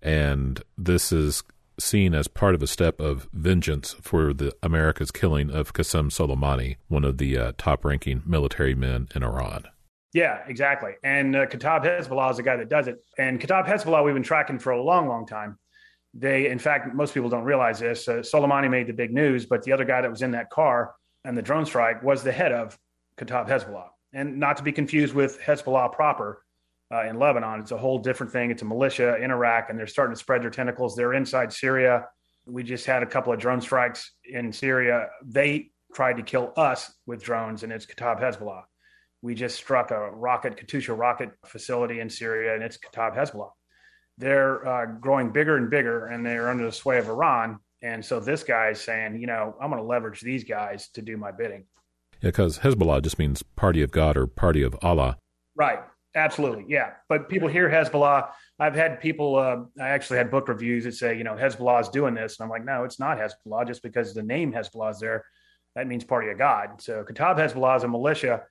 and 0.00 0.62
this 0.78 1.12
is 1.12 1.42
seen 1.78 2.14
as 2.14 2.28
part 2.28 2.54
of 2.54 2.62
a 2.62 2.66
step 2.66 3.00
of 3.00 3.28
vengeance 3.32 3.94
for 4.00 4.32
the 4.32 4.54
America's 4.62 5.10
killing 5.10 5.50
of 5.50 5.72
Qasem 5.72 6.10
Soleimani, 6.10 6.76
one 6.88 7.04
of 7.04 7.18
the 7.18 7.36
uh, 7.36 7.52
top-ranking 7.56 8.22
military 8.26 8.74
men 8.74 9.08
in 9.14 9.22
Iran. 9.22 9.64
Yeah, 10.12 10.40
exactly. 10.46 10.92
And 11.04 11.36
uh, 11.36 11.46
Hezbollah 11.46 12.30
is 12.32 12.36
the 12.36 12.42
guy 12.42 12.56
that 12.56 12.68
does 12.68 12.88
it. 12.88 12.98
And 13.18 13.40
Kata'ib 13.40 13.66
Hezbollah, 13.66 14.04
we've 14.04 14.14
been 14.14 14.22
tracking 14.22 14.58
for 14.58 14.72
a 14.72 14.82
long, 14.82 15.08
long 15.08 15.26
time. 15.26 15.58
They, 16.14 16.48
in 16.48 16.58
fact, 16.58 16.92
most 16.92 17.14
people 17.14 17.28
don't 17.28 17.44
realize 17.44 17.78
this. 17.78 18.08
Uh, 18.08 18.14
Soleimani 18.14 18.68
made 18.68 18.88
the 18.88 18.92
big 18.92 19.12
news, 19.12 19.46
but 19.46 19.62
the 19.62 19.72
other 19.72 19.84
guy 19.84 20.00
that 20.00 20.10
was 20.10 20.22
in 20.22 20.32
that 20.32 20.50
car 20.50 20.94
and 21.24 21.38
the 21.38 21.42
drone 21.42 21.64
strike 21.64 22.02
was 22.02 22.24
the 22.24 22.32
head 22.32 22.50
of 22.50 22.76
Kata'ib 23.18 23.48
Hezbollah. 23.48 23.88
And 24.12 24.40
not 24.40 24.56
to 24.56 24.64
be 24.64 24.72
confused 24.72 25.14
with 25.14 25.38
Hezbollah 25.40 25.92
proper 25.92 26.42
uh, 26.92 27.04
in 27.04 27.20
Lebanon. 27.20 27.60
It's 27.60 27.70
a 27.70 27.78
whole 27.78 28.00
different 28.00 28.32
thing. 28.32 28.50
It's 28.50 28.62
a 28.62 28.64
militia 28.64 29.16
in 29.22 29.30
Iraq, 29.30 29.70
and 29.70 29.78
they're 29.78 29.86
starting 29.86 30.14
to 30.14 30.18
spread 30.18 30.42
their 30.42 30.50
tentacles. 30.50 30.96
They're 30.96 31.14
inside 31.14 31.52
Syria. 31.52 32.06
We 32.46 32.64
just 32.64 32.86
had 32.86 33.04
a 33.04 33.06
couple 33.06 33.32
of 33.32 33.38
drone 33.38 33.60
strikes 33.60 34.10
in 34.24 34.52
Syria. 34.52 35.06
They 35.24 35.70
tried 35.94 36.16
to 36.16 36.24
kill 36.24 36.52
us 36.56 36.92
with 37.06 37.22
drones, 37.22 37.62
and 37.62 37.72
it's 37.72 37.86
Kata'ib 37.86 38.20
Hezbollah 38.20 38.64
we 39.22 39.34
just 39.34 39.56
struck 39.56 39.90
a 39.90 40.10
rocket, 40.10 40.56
Katyusha 40.56 40.96
rocket 40.96 41.30
facility 41.46 42.00
in 42.00 42.08
Syria, 42.08 42.54
and 42.54 42.62
it's 42.62 42.78
Kata'ib 42.78 43.16
Hezbollah. 43.16 43.50
They're 44.18 44.66
uh, 44.66 44.86
growing 45.00 45.30
bigger 45.30 45.56
and 45.56 45.70
bigger, 45.70 46.06
and 46.06 46.24
they're 46.24 46.48
under 46.48 46.64
the 46.64 46.72
sway 46.72 46.98
of 46.98 47.08
Iran. 47.08 47.58
And 47.82 48.04
so 48.04 48.20
this 48.20 48.42
guy 48.42 48.68
is 48.68 48.80
saying, 48.80 49.20
you 49.20 49.26
know, 49.26 49.54
I'm 49.60 49.70
going 49.70 49.82
to 49.82 49.88
leverage 49.88 50.20
these 50.20 50.44
guys 50.44 50.88
to 50.90 51.02
do 51.02 51.16
my 51.16 51.32
bidding. 51.32 51.64
Yeah, 52.20 52.28
because 52.28 52.58
Hezbollah 52.58 53.02
just 53.02 53.18
means 53.18 53.42
party 53.42 53.82
of 53.82 53.90
God 53.90 54.16
or 54.16 54.26
party 54.26 54.62
of 54.62 54.76
Allah. 54.82 55.16
Right. 55.56 55.80
Absolutely. 56.14 56.66
Yeah. 56.68 56.90
But 57.08 57.28
people 57.28 57.48
hear 57.48 57.70
Hezbollah. 57.70 58.28
I've 58.58 58.74
had 58.74 59.00
people, 59.00 59.36
uh, 59.36 59.62
I 59.80 59.88
actually 59.88 60.18
had 60.18 60.30
book 60.30 60.48
reviews 60.48 60.84
that 60.84 60.94
say, 60.94 61.16
you 61.16 61.24
know, 61.24 61.34
Hezbollah 61.34 61.80
is 61.80 61.88
doing 61.88 62.14
this. 62.14 62.38
And 62.38 62.44
I'm 62.44 62.50
like, 62.50 62.64
no, 62.64 62.84
it's 62.84 62.98
not 62.98 63.18
Hezbollah. 63.18 63.66
Just 63.66 63.82
because 63.82 64.12
the 64.12 64.22
name 64.22 64.52
Hezbollah 64.52 64.90
is 64.90 64.98
there, 64.98 65.24
that 65.76 65.86
means 65.86 66.04
party 66.04 66.28
of 66.30 66.36
God. 66.36 66.82
So 66.82 67.04
Kata'ib 67.04 67.36
Hezbollah 67.36 67.76
is 67.78 67.84
a 67.84 67.88
militia 67.88 68.42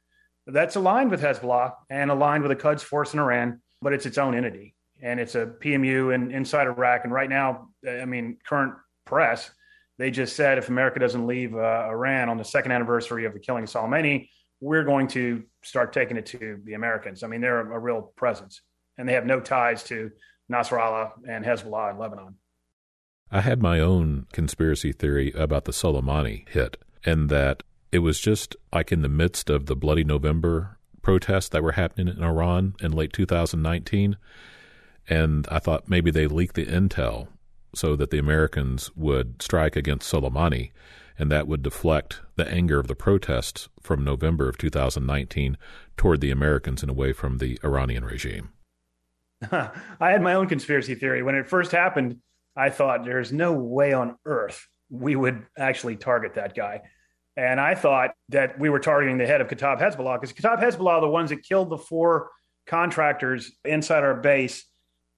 that's 0.53 0.75
aligned 0.75 1.11
with 1.11 1.21
Hezbollah 1.21 1.73
and 1.89 2.11
aligned 2.11 2.43
with 2.43 2.49
the 2.49 2.61
Quds 2.61 2.83
force 2.83 3.13
in 3.13 3.19
Iran, 3.19 3.61
but 3.81 3.93
it's 3.93 4.05
its 4.05 4.17
own 4.17 4.35
entity. 4.35 4.75
And 5.01 5.19
it's 5.19 5.35
a 5.35 5.45
PMU 5.45 6.13
in, 6.13 6.31
inside 6.31 6.67
Iraq. 6.67 7.05
And 7.05 7.13
right 7.13 7.29
now, 7.29 7.69
I 7.87 8.05
mean, 8.05 8.37
current 8.45 8.73
press, 9.05 9.49
they 9.97 10.11
just 10.11 10.35
said 10.35 10.57
if 10.57 10.69
America 10.69 10.99
doesn't 10.99 11.25
leave 11.25 11.55
uh, 11.55 11.87
Iran 11.89 12.29
on 12.29 12.37
the 12.37 12.43
second 12.43 12.71
anniversary 12.71 13.25
of 13.25 13.33
the 13.33 13.39
killing 13.39 13.63
of 13.63 13.69
Soleimani, 13.69 14.29
we're 14.61 14.83
going 14.83 15.07
to 15.09 15.43
start 15.63 15.93
taking 15.93 16.17
it 16.17 16.25
to 16.27 16.59
the 16.65 16.73
Americans. 16.73 17.23
I 17.23 17.27
mean, 17.27 17.41
they're 17.41 17.61
a, 17.61 17.75
a 17.75 17.79
real 17.79 18.13
presence, 18.15 18.61
and 18.97 19.07
they 19.07 19.13
have 19.13 19.25
no 19.25 19.39
ties 19.39 19.83
to 19.85 20.11
Nasrallah 20.51 21.11
and 21.27 21.45
Hezbollah 21.45 21.91
in 21.91 21.97
Lebanon. 21.97 22.35
I 23.31 23.41
had 23.41 23.61
my 23.61 23.79
own 23.79 24.25
conspiracy 24.33 24.91
theory 24.91 25.31
about 25.33 25.65
the 25.65 25.71
Soleimani 25.71 26.49
hit, 26.49 26.77
and 27.05 27.29
that 27.29 27.63
it 27.91 27.99
was 27.99 28.19
just 28.19 28.55
like 28.73 28.91
in 28.91 29.01
the 29.01 29.09
midst 29.09 29.49
of 29.49 29.65
the 29.65 29.75
Bloody 29.75 30.03
November 30.03 30.77
protests 31.01 31.49
that 31.49 31.63
were 31.63 31.73
happening 31.73 32.07
in 32.07 32.23
Iran 32.23 32.75
in 32.81 32.91
late 32.91 33.13
2019. 33.13 34.17
And 35.09 35.47
I 35.49 35.59
thought 35.59 35.89
maybe 35.89 36.11
they 36.11 36.27
leaked 36.27 36.55
the 36.55 36.65
intel 36.65 37.27
so 37.73 37.95
that 37.95 38.11
the 38.11 38.19
Americans 38.19 38.91
would 38.95 39.41
strike 39.41 39.75
against 39.75 40.11
Soleimani. 40.11 40.71
and 41.17 41.29
that 41.29 41.49
would 41.49 41.61
deflect 41.61 42.21
the 42.37 42.47
anger 42.49 42.79
of 42.79 42.87
the 42.87 42.95
protests 42.95 43.67
from 43.81 44.05
November 44.05 44.47
of 44.47 44.57
2019 44.57 45.57
toward 45.97 46.21
the 46.21 46.31
Americans 46.31 46.81
and 46.81 46.89
away 46.89 47.11
from 47.11 47.39
the 47.39 47.59
Iranian 47.61 48.05
regime. 48.05 48.51
I 49.51 49.71
had 49.99 50.21
my 50.21 50.33
own 50.33 50.47
conspiracy 50.47 50.95
theory. 50.95 51.21
When 51.21 51.35
it 51.35 51.49
first 51.49 51.73
happened, 51.73 52.19
I 52.55 52.69
thought 52.69 53.03
there's 53.03 53.33
no 53.33 53.51
way 53.51 53.91
on 53.91 54.17
earth 54.25 54.69
we 54.89 55.15
would 55.15 55.45
actually 55.57 55.95
target 55.97 56.35
that 56.35 56.55
guy. 56.55 56.81
And 57.39 57.57
I 57.57 57.73
thought 57.73 58.11
that 58.27 58.59
we 58.59 58.69
were 58.69 58.79
targeting 58.79 59.17
the 59.17 59.25
head 59.25 59.39
of 59.39 59.47
Kata'ib 59.47 59.79
Hezbollah 59.79 60.19
because 60.19 60.33
Kata'ib 60.33 60.61
Hezbollah 60.61 60.95
are 60.95 61.01
the 61.01 61.07
ones 61.07 61.29
that 61.29 61.41
killed 61.41 61.69
the 61.69 61.77
four 61.77 62.31
contractors 62.67 63.53
inside 63.63 64.03
our 64.03 64.13
base 64.13 64.65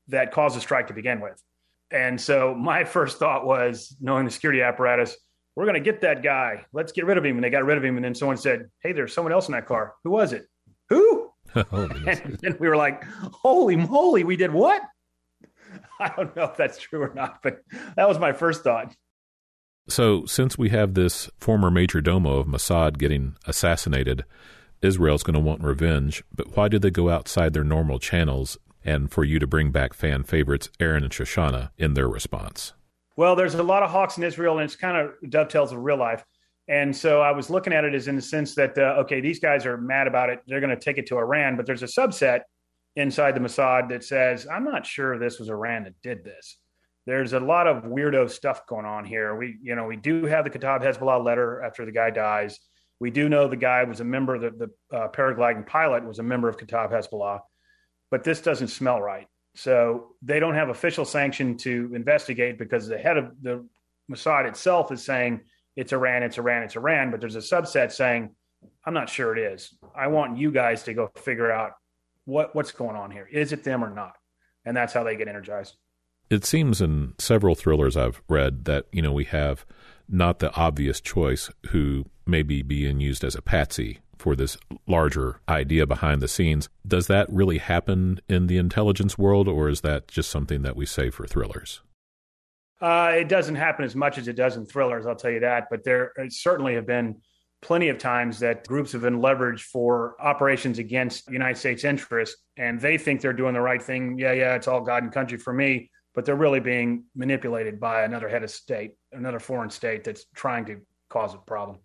that 0.09 0.31
caused 0.31 0.55
the 0.55 0.61
strike 0.61 0.85
to 0.89 0.93
begin 0.93 1.19
with. 1.19 1.41
And 1.89 2.21
so 2.21 2.53
my 2.53 2.83
first 2.95 3.17
thought 3.17 3.43
was, 3.43 3.97
knowing 3.99 4.25
the 4.25 4.31
security 4.31 4.61
apparatus, 4.61 5.17
we're 5.55 5.65
going 5.65 5.73
to 5.73 5.79
get 5.79 6.01
that 6.01 6.21
guy. 6.21 6.63
Let's 6.73 6.91
get 6.91 7.07
rid 7.07 7.17
of 7.17 7.25
him. 7.25 7.37
And 7.37 7.43
they 7.43 7.49
got 7.49 7.65
rid 7.65 7.79
of 7.79 7.83
him. 7.83 7.95
And 7.95 8.05
then 8.05 8.13
someone 8.13 8.37
said, 8.37 8.69
Hey, 8.81 8.91
there's 8.91 9.15
someone 9.15 9.33
else 9.33 9.47
in 9.47 9.53
that 9.53 9.65
car. 9.65 9.95
Who 10.03 10.11
was 10.11 10.31
it? 10.31 10.45
Who? 10.89 11.31
oh, 11.55 11.65
and, 12.07 12.39
and 12.43 12.59
we 12.59 12.69
were 12.69 12.77
like, 12.77 13.03
Holy 13.03 13.75
moly, 13.75 14.23
we 14.23 14.35
did 14.35 14.51
what? 14.51 14.83
I 15.99 16.13
don't 16.15 16.35
know 16.35 16.43
if 16.43 16.55
that's 16.55 16.77
true 16.77 17.01
or 17.01 17.13
not, 17.15 17.41
but 17.41 17.61
that 17.95 18.07
was 18.07 18.19
my 18.19 18.31
first 18.31 18.63
thought. 18.63 18.95
So, 19.87 20.25
since 20.25 20.57
we 20.57 20.69
have 20.69 20.93
this 20.93 21.29
former 21.37 21.69
major 21.69 22.01
domo 22.01 22.37
of 22.37 22.47
Mossad 22.47 22.97
getting 22.97 23.35
assassinated, 23.45 24.23
Israel's 24.81 25.23
going 25.23 25.33
to 25.33 25.39
want 25.39 25.63
revenge. 25.63 26.23
But 26.33 26.55
why 26.55 26.67
did 26.67 26.81
they 26.81 26.91
go 26.91 27.09
outside 27.09 27.53
their 27.53 27.63
normal 27.63 27.99
channels 27.99 28.57
and 28.83 29.11
for 29.11 29.23
you 29.23 29.39
to 29.39 29.47
bring 29.47 29.71
back 29.71 29.93
fan 29.93 30.23
favorites 30.23 30.69
Aaron 30.79 31.03
and 31.03 31.11
Shoshana 31.11 31.71
in 31.77 31.93
their 31.93 32.07
response? 32.07 32.73
Well, 33.17 33.35
there's 33.35 33.53
a 33.55 33.63
lot 33.63 33.83
of 33.83 33.91
hawks 33.91 34.17
in 34.17 34.23
Israel, 34.23 34.57
and 34.57 34.65
it's 34.65 34.75
kind 34.75 34.97
of 34.97 35.29
dovetails 35.29 35.71
with 35.71 35.83
real 35.83 35.97
life. 35.97 36.23
And 36.67 36.95
so 36.95 37.21
I 37.21 37.31
was 37.31 37.49
looking 37.49 37.73
at 37.73 37.83
it 37.83 37.93
as 37.93 38.07
in 38.07 38.15
the 38.15 38.21
sense 38.21 38.55
that, 38.55 38.77
uh, 38.77 39.01
okay, 39.01 39.19
these 39.19 39.39
guys 39.39 39.65
are 39.65 39.77
mad 39.77 40.07
about 40.07 40.29
it. 40.29 40.39
They're 40.47 40.61
going 40.61 40.75
to 40.75 40.81
take 40.81 40.97
it 40.97 41.07
to 41.07 41.17
Iran, 41.17 41.57
but 41.57 41.65
there's 41.65 41.83
a 41.83 41.87
subset 41.87 42.41
inside 42.95 43.35
the 43.35 43.41
Mossad 43.41 43.89
that 43.89 44.03
says, 44.03 44.47
I'm 44.47 44.63
not 44.63 44.85
sure 44.85 45.19
this 45.19 45.39
was 45.39 45.49
Iran 45.49 45.83
that 45.83 46.01
did 46.01 46.23
this. 46.23 46.57
There's 47.11 47.33
a 47.33 47.41
lot 47.41 47.67
of 47.67 47.83
weirdo 47.83 48.29
stuff 48.31 48.65
going 48.67 48.85
on 48.85 49.03
here. 49.03 49.35
We, 49.35 49.57
you 49.61 49.75
know, 49.75 49.85
we 49.85 49.97
do 49.97 50.23
have 50.27 50.45
the 50.45 50.49
Kata'ib 50.49 50.81
Hezbollah 50.81 51.21
letter 51.21 51.61
after 51.61 51.83
the 51.83 51.91
guy 51.91 52.09
dies. 52.09 52.57
We 53.01 53.11
do 53.11 53.27
know 53.27 53.49
the 53.49 53.57
guy 53.57 53.83
was 53.83 53.99
a 53.99 54.05
member, 54.05 54.39
the, 54.39 54.51
the 54.51 54.97
uh, 54.97 55.09
paragliding 55.09 55.67
pilot 55.67 56.05
was 56.05 56.19
a 56.19 56.23
member 56.23 56.47
of 56.47 56.55
Kata'ib 56.55 56.89
Hezbollah, 56.89 57.41
but 58.11 58.23
this 58.23 58.39
doesn't 58.39 58.69
smell 58.69 59.01
right. 59.01 59.27
So 59.55 60.15
they 60.21 60.39
don't 60.39 60.55
have 60.55 60.69
official 60.69 61.03
sanction 61.03 61.57
to 61.57 61.91
investigate 61.93 62.57
because 62.57 62.87
the 62.87 62.97
head 62.97 63.17
of 63.17 63.33
the 63.41 63.67
Mossad 64.09 64.47
itself 64.47 64.89
is 64.93 65.03
saying 65.03 65.41
it's 65.75 65.91
Iran, 65.91 66.23
it's 66.23 66.37
Iran, 66.37 66.63
it's 66.63 66.77
Iran, 66.77 67.11
but 67.11 67.19
there's 67.19 67.35
a 67.35 67.39
subset 67.39 67.91
saying, 67.91 68.33
I'm 68.85 68.93
not 68.93 69.09
sure 69.09 69.37
it 69.37 69.53
is. 69.53 69.75
I 69.93 70.07
want 70.07 70.37
you 70.37 70.49
guys 70.49 70.83
to 70.83 70.93
go 70.93 71.11
figure 71.17 71.51
out 71.51 71.73
what 72.23 72.55
what's 72.55 72.71
going 72.71 72.95
on 72.95 73.11
here. 73.11 73.27
Is 73.29 73.51
it 73.51 73.65
them 73.65 73.83
or 73.83 73.93
not? 73.93 74.13
And 74.63 74.77
that's 74.77 74.93
how 74.93 75.03
they 75.03 75.17
get 75.17 75.27
energized. 75.27 75.75
It 76.31 76.45
seems 76.45 76.79
in 76.79 77.13
several 77.19 77.55
thrillers 77.55 77.97
I've 77.97 78.21
read 78.29 78.63
that, 78.63 78.85
you 78.93 79.01
know, 79.01 79.11
we 79.11 79.25
have 79.25 79.65
not 80.07 80.39
the 80.39 80.55
obvious 80.55 81.01
choice 81.01 81.49
who 81.71 82.05
may 82.25 82.41
be 82.41 82.61
being 82.61 83.01
used 83.01 83.25
as 83.25 83.35
a 83.35 83.41
patsy 83.41 83.99
for 84.17 84.33
this 84.33 84.55
larger 84.87 85.41
idea 85.49 85.85
behind 85.85 86.21
the 86.21 86.29
scenes. 86.29 86.69
Does 86.87 87.07
that 87.07 87.27
really 87.29 87.57
happen 87.57 88.21
in 88.29 88.47
the 88.47 88.57
intelligence 88.57 89.17
world, 89.17 89.49
or 89.49 89.67
is 89.67 89.81
that 89.81 90.07
just 90.07 90.29
something 90.29 90.61
that 90.61 90.77
we 90.77 90.85
say 90.85 91.09
for 91.09 91.27
thrillers? 91.27 91.81
Uh, 92.79 93.11
it 93.17 93.27
doesn't 93.27 93.55
happen 93.55 93.83
as 93.83 93.93
much 93.93 94.17
as 94.17 94.29
it 94.29 94.37
does 94.37 94.55
in 94.55 94.65
thrillers, 94.65 95.05
I'll 95.05 95.15
tell 95.17 95.31
you 95.31 95.41
that. 95.41 95.67
But 95.69 95.83
there 95.83 96.13
certainly 96.29 96.75
have 96.75 96.87
been 96.87 97.17
plenty 97.61 97.89
of 97.89 97.97
times 97.97 98.39
that 98.39 98.65
groups 98.65 98.93
have 98.93 99.01
been 99.01 99.19
leveraged 99.19 99.63
for 99.63 100.15
operations 100.21 100.79
against 100.79 101.29
United 101.29 101.57
States 101.57 101.83
interests, 101.83 102.37
and 102.55 102.79
they 102.79 102.97
think 102.97 103.19
they're 103.19 103.33
doing 103.33 103.53
the 103.53 103.59
right 103.59 103.81
thing. 103.81 104.17
Yeah, 104.17 104.31
yeah, 104.31 104.55
it's 104.55 104.69
all 104.69 104.79
God 104.79 105.03
and 105.03 105.11
country 105.11 105.37
for 105.37 105.51
me, 105.51 105.89
but 106.13 106.25
they're 106.25 106.35
really 106.35 106.59
being 106.59 107.05
manipulated 107.15 107.79
by 107.79 108.03
another 108.03 108.27
head 108.27 108.43
of 108.43 108.51
state, 108.51 108.91
another 109.11 109.39
foreign 109.39 109.69
state 109.69 110.03
that's 110.03 110.25
trying 110.35 110.65
to 110.65 110.79
cause 111.09 111.33
a 111.33 111.37
problem. 111.37 111.79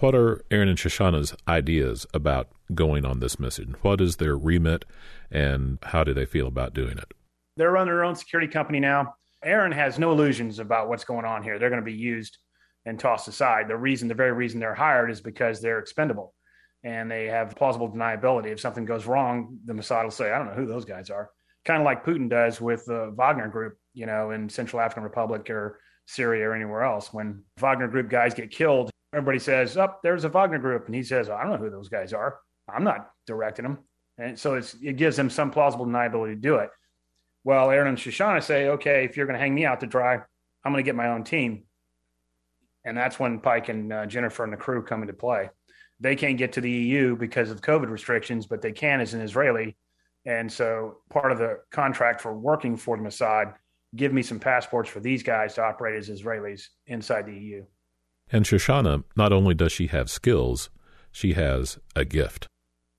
What 0.00 0.14
are 0.14 0.44
Aaron 0.50 0.68
and 0.68 0.78
Shoshana's 0.78 1.34
ideas 1.46 2.06
about 2.12 2.48
going 2.74 3.04
on 3.04 3.20
this 3.20 3.38
mission? 3.38 3.76
What 3.82 4.00
is 4.00 4.16
their 4.16 4.36
remit, 4.36 4.84
and 5.30 5.78
how 5.84 6.02
do 6.02 6.12
they 6.12 6.26
feel 6.26 6.48
about 6.48 6.74
doing 6.74 6.98
it? 6.98 7.14
They're 7.56 7.70
running 7.70 7.94
their 7.94 8.04
own 8.04 8.16
security 8.16 8.50
company 8.50 8.80
now. 8.80 9.14
Aaron 9.44 9.72
has 9.72 9.98
no 9.98 10.10
illusions 10.10 10.58
about 10.58 10.88
what's 10.88 11.04
going 11.04 11.24
on 11.24 11.42
here. 11.42 11.58
They're 11.58 11.70
going 11.70 11.82
to 11.82 11.84
be 11.84 11.92
used 11.92 12.38
and 12.86 12.98
tossed 12.98 13.28
aside. 13.28 13.68
The 13.68 13.76
reason, 13.76 14.08
the 14.08 14.14
very 14.14 14.32
reason 14.32 14.58
they're 14.58 14.74
hired 14.74 15.10
is 15.10 15.20
because 15.20 15.60
they're 15.60 15.78
expendable 15.78 16.34
and 16.82 17.10
they 17.10 17.26
have 17.26 17.54
plausible 17.56 17.88
deniability. 17.88 18.46
If 18.46 18.60
something 18.60 18.84
goes 18.84 19.06
wrong, 19.06 19.58
the 19.64 19.72
Mossad 19.72 20.04
will 20.04 20.10
say, 20.10 20.32
I 20.32 20.38
don't 20.38 20.48
know 20.48 20.54
who 20.54 20.66
those 20.66 20.84
guys 20.84 21.08
are. 21.08 21.30
Kind 21.64 21.80
of 21.80 21.84
like 21.84 22.04
Putin 22.04 22.28
does 22.28 22.60
with 22.60 22.84
the 22.84 23.12
Wagner 23.16 23.48
group, 23.48 23.78
you 23.94 24.06
know, 24.06 24.30
in 24.30 24.48
Central 24.48 24.80
African 24.80 25.02
Republic 25.02 25.48
or 25.50 25.80
Syria 26.06 26.48
or 26.48 26.54
anywhere 26.54 26.82
else. 26.82 27.12
When 27.12 27.42
Wagner 27.58 27.88
group 27.88 28.10
guys 28.10 28.34
get 28.34 28.50
killed, 28.50 28.90
everybody 29.14 29.38
says, 29.38 29.76
Up, 29.76 29.94
oh, 29.96 30.00
there's 30.02 30.24
a 30.24 30.28
Wagner 30.28 30.58
group. 30.58 30.86
And 30.86 30.94
he 30.94 31.02
says, 31.02 31.30
I 31.30 31.42
don't 31.42 31.52
know 31.52 31.58
who 31.58 31.70
those 31.70 31.88
guys 31.88 32.12
are. 32.12 32.38
I'm 32.68 32.84
not 32.84 33.10
directing 33.26 33.64
them. 33.64 33.78
And 34.18 34.38
so 34.38 34.54
it 34.54 34.96
gives 34.96 35.16
them 35.16 35.30
some 35.30 35.50
plausible 35.50 35.86
deniability 35.86 36.34
to 36.34 36.36
do 36.36 36.56
it. 36.56 36.70
Well, 37.42 37.70
Aaron 37.70 37.88
and 37.88 37.98
Shoshana 37.98 38.42
say, 38.42 38.68
okay, 38.68 39.04
if 39.04 39.16
you're 39.16 39.26
going 39.26 39.38
to 39.38 39.40
hang 39.40 39.54
me 39.54 39.66
out 39.66 39.80
to 39.80 39.86
dry, 39.86 40.14
I'm 40.14 40.72
going 40.72 40.82
to 40.82 40.88
get 40.88 40.94
my 40.94 41.08
own 41.08 41.24
team 41.24 41.64
and 42.84 42.96
that's 42.96 43.18
when 43.18 43.40
Pike 43.40 43.68
and 43.68 43.92
uh, 43.92 44.06
Jennifer 44.06 44.44
and 44.44 44.52
the 44.52 44.56
crew 44.56 44.82
come 44.82 45.02
into 45.02 45.14
play. 45.14 45.50
They 46.00 46.16
can't 46.16 46.36
get 46.36 46.52
to 46.54 46.60
the 46.60 46.70
EU 46.70 47.16
because 47.16 47.50
of 47.50 47.60
COVID 47.60 47.88
restrictions, 47.88 48.46
but 48.46 48.60
they 48.60 48.72
can 48.72 49.00
as 49.00 49.14
an 49.14 49.20
Israeli. 49.20 49.76
And 50.26 50.50
so 50.50 50.98
part 51.10 51.32
of 51.32 51.38
the 51.38 51.60
contract 51.70 52.20
for 52.20 52.36
working 52.36 52.76
for 52.76 52.96
the 52.96 53.02
Mossad, 53.02 53.54
give 53.94 54.12
me 54.12 54.22
some 54.22 54.40
passports 54.40 54.88
for 54.88 55.00
these 55.00 55.22
guys 55.22 55.54
to 55.54 55.62
operate 55.62 55.96
as 55.96 56.08
Israelis 56.08 56.62
inside 56.86 57.26
the 57.26 57.34
EU. 57.34 57.64
And 58.32 58.44
Shoshana, 58.44 59.04
not 59.16 59.32
only 59.32 59.54
does 59.54 59.72
she 59.72 59.88
have 59.88 60.10
skills, 60.10 60.70
she 61.12 61.34
has 61.34 61.78
a 61.94 62.04
gift. 62.04 62.48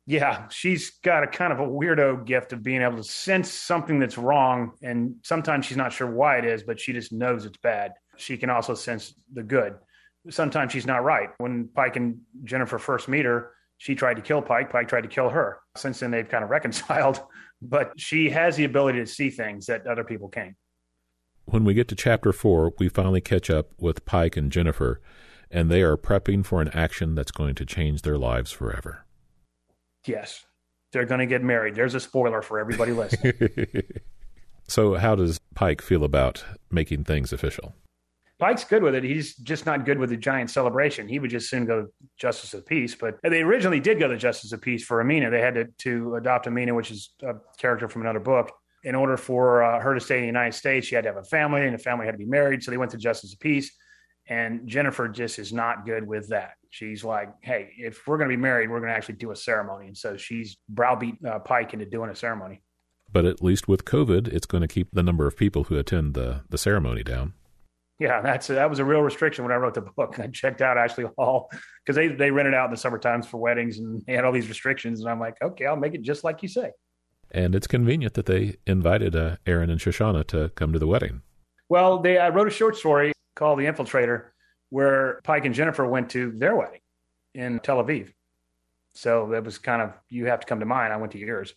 Yeah, 0.08 0.48
she's 0.50 0.92
got 1.04 1.24
a 1.24 1.28
kind 1.28 1.52
of 1.52 1.60
a 1.60 1.68
weirdo 1.68 2.26
gift 2.26 2.54
of 2.54 2.62
being 2.62 2.84
able 2.84 2.98
to 2.98 3.04
sense 3.04 3.52
something 3.52 4.00
that's 4.00 4.20
wrong. 4.20 4.74
And 4.84 5.16
sometimes 5.24 5.66
she's 5.66 5.78
not 5.78 5.92
sure 5.92 6.10
why 6.10 6.38
it 6.38 6.46
is, 6.46 6.62
but 6.62 6.80
she 6.80 6.94
just 6.94 7.12
knows 7.12 7.44
it's 7.44 7.58
bad 7.58 7.94
she 8.18 8.38
can 8.38 8.50
also 8.50 8.74
sense 8.74 9.14
the 9.34 9.44
good. 9.44 9.76
Sometimes 10.30 10.72
she's 10.72 10.88
not 10.88 11.04
right. 11.04 11.30
When 11.38 11.70
Pike 11.74 11.96
and 11.98 12.20
Jennifer 12.44 12.80
first 12.80 13.08
meet 13.08 13.26
her, 13.26 13.52
she 13.78 13.96
tried 13.96 14.16
to 14.16 14.22
kill 14.22 14.42
Pike. 14.42 14.72
Pike 14.72 14.88
tried 14.88 15.02
to 15.02 15.08
kill 15.08 15.30
her. 15.30 15.60
Since 15.76 16.00
then, 16.00 16.12
they've 16.12 16.28
kind 16.28 16.44
of 16.44 16.50
reconciled, 16.58 17.22
but 17.62 17.94
she 17.98 18.30
has 18.30 18.56
the 18.56 18.64
ability 18.64 19.00
to 19.00 19.08
see 19.08 19.30
things 19.30 19.66
that 19.68 19.88
other 19.88 20.04
people 20.04 20.30
can't. 20.30 20.56
When 21.46 21.64
we 21.64 21.74
get 21.74 21.88
to 21.90 21.96
chapter 21.96 22.32
four, 22.34 22.74
we 22.80 22.90
finally 22.90 23.22
catch 23.22 23.50
up 23.50 23.70
with 23.80 24.06
Pike 24.06 24.36
and 24.36 24.52
Jennifer, 24.52 25.00
and 25.52 25.70
they 25.70 25.84
are 25.84 25.96
prepping 25.96 26.44
for 26.46 26.62
an 26.62 26.70
action 26.70 27.14
that's 27.14 27.32
going 27.32 27.56
to 27.56 27.66
change 27.66 28.02
their 28.02 28.18
lives 28.18 28.52
forever. 28.52 29.06
Yes, 30.08 30.46
they're 30.92 31.06
going 31.06 31.20
to 31.20 31.26
get 31.28 31.44
married. 31.44 31.76
There's 31.76 31.94
a 31.94 32.00
spoiler 32.00 32.42
for 32.42 32.60
everybody 32.60 32.92
listening. 32.94 33.34
so, 34.68 34.96
how 34.96 35.16
does 35.16 35.40
Pike 35.54 35.82
feel 35.82 36.04
about 36.04 36.44
making 36.72 37.04
things 37.04 37.32
official? 37.32 37.76
Pike's 38.38 38.66
good 38.66 38.84
with 38.84 38.96
it. 38.96 39.04
He's 39.04 39.36
just 39.38 39.66
not 39.66 39.86
good 39.86 39.98
with 39.98 40.10
the 40.10 40.18
giant 40.18 40.50
celebration. 40.50 41.08
He 41.08 41.20
would 41.20 41.30
just 41.30 41.50
soon 41.50 41.66
go 41.66 41.88
Justice 42.18 42.54
of 42.54 42.66
Peace. 42.66 42.94
But 42.94 43.18
they 43.24 43.42
originally 43.42 43.80
did 43.80 43.98
go 43.98 44.10
to 44.10 44.18
Justice 44.18 44.52
of 44.52 44.62
Peace 44.62 44.84
for 44.84 45.00
Amina. 45.00 45.30
They 45.30 45.42
had 45.42 45.54
to, 45.56 45.66
to 45.80 46.16
adopt 46.16 46.48
Amina, 46.48 46.74
which 46.74 46.92
is 46.92 47.12
a 47.24 47.36
character 47.58 47.88
from 47.88 48.02
another 48.02 48.20
book. 48.20 48.52
In 48.84 48.94
order 48.94 49.18
for 49.18 49.64
uh, 49.64 49.80
her 49.80 49.94
to 49.94 50.00
stay 50.00 50.18
in 50.18 50.22
the 50.22 50.28
United 50.28 50.54
States, 50.54 50.86
she 50.86 50.96
had 50.96 51.06
to 51.06 51.10
have 51.10 51.18
a 51.18 51.24
family, 51.24 51.66
and 51.66 51.74
the 51.74 51.80
family 51.80 52.06
had 52.06 52.12
to 52.12 52.18
be 52.18 52.26
married. 52.26 52.62
So 52.62 52.72
they 52.72 52.78
went 52.78 52.92
to 52.92 52.98
Justice 52.98 53.34
of 53.34 53.40
Peace. 53.40 53.72
And 54.28 54.68
Jennifer 54.68 55.08
just 55.08 55.40
is 55.40 55.54
not 55.54 55.86
good 55.86 56.06
with 56.06 56.30
that. 56.30 56.54
She's 56.72 57.04
like, 57.04 57.30
hey, 57.42 57.70
if 57.78 58.06
we're 58.06 58.18
going 58.18 58.30
to 58.30 58.36
be 58.36 58.42
married, 58.42 58.70
we're 58.70 58.80
going 58.80 58.90
to 58.90 58.96
actually 58.96 59.16
do 59.16 59.32
a 59.32 59.36
ceremony. 59.36 59.88
And 59.88 59.98
so 59.98 60.18
she's 60.18 60.58
browbeat 60.68 61.24
uh, 61.26 61.40
Pike 61.40 61.74
into 61.74 61.86
doing 61.86 62.10
a 62.10 62.16
ceremony. 62.16 62.62
But 63.12 63.26
at 63.26 63.42
least 63.42 63.68
with 63.68 63.86
COVID, 63.86 64.28
it's 64.28 64.48
going 64.48 64.62
to 64.62 64.68
keep 64.68 64.90
the 64.92 65.04
number 65.04 65.26
of 65.26 65.38
people 65.38 65.66
who 65.66 65.78
attend 65.78 66.16
the, 66.16 66.42
the 66.50 66.58
ceremony 66.58 67.04
down. 67.04 67.34
Yeah, 68.00 68.22
that's 68.22 68.48
that 68.48 68.70
was 68.70 68.80
a 68.80 68.86
real 68.86 69.02
restriction 69.02 69.46
when 69.46 69.54
I 69.54 69.56
wrote 69.56 69.74
the 69.74 69.82
book. 69.82 70.20
I 70.20 70.28
checked 70.28 70.62
out 70.62 70.78
Ashley 70.78 71.06
Hall 71.18 71.50
because 71.84 71.96
they 71.96 72.08
they 72.08 72.32
rent 72.32 72.48
it 72.48 72.54
out 72.54 72.66
in 72.66 72.72
the 72.72 72.78
summer 72.78 73.00
times 73.00 73.26
for 73.26 73.38
weddings 73.38 73.80
and 73.80 74.04
they 74.06 74.14
had 74.14 74.26
all 74.26 74.32
these 74.32 74.50
restrictions. 74.50 75.00
And 75.00 75.10
I'm 75.10 75.20
like, 75.20 75.36
okay, 75.42 75.66
I'll 75.66 75.78
make 75.78 75.94
it 75.94 76.02
just 76.02 76.24
like 76.24 76.44
you 76.44 76.50
say. 76.50 76.72
And 77.32 77.56
it's 77.56 77.68
convenient 77.68 78.14
that 78.14 78.26
they 78.26 78.58
invited 78.68 79.16
uh, 79.16 79.38
Aaron 79.46 79.70
and 79.70 79.80
Shoshana 79.80 80.26
to 80.28 80.50
come 80.56 80.74
to 80.74 80.80
the 80.80 80.88
wedding. 80.88 81.22
Well, 81.70 82.00
they 82.00 82.18
I 82.18 82.30
wrote 82.30 82.48
a 82.48 82.52
short 82.52 82.76
story 82.76 83.14
called 83.36 83.60
The 83.60 83.66
Infiltrator, 83.66 84.28
where 84.70 85.22
Pike 85.24 85.46
and 85.46 85.56
Jennifer 85.56 85.86
went 85.86 86.10
to 86.12 86.32
their 86.32 86.56
wedding 86.56 86.82
in 87.34 87.60
Tel 87.60 87.84
Aviv. 87.84 88.12
So 88.94 89.28
that 89.32 89.44
was 89.44 89.58
kind 89.58 89.82
of 89.82 89.94
you 90.10 90.26
have 90.26 90.42
to 90.42 90.48
come 90.48 90.60
to 90.60 90.66
mine. 90.66 90.92
I 90.92 90.98
went 90.98 91.12
to 91.14 91.18
yours. 91.18 91.54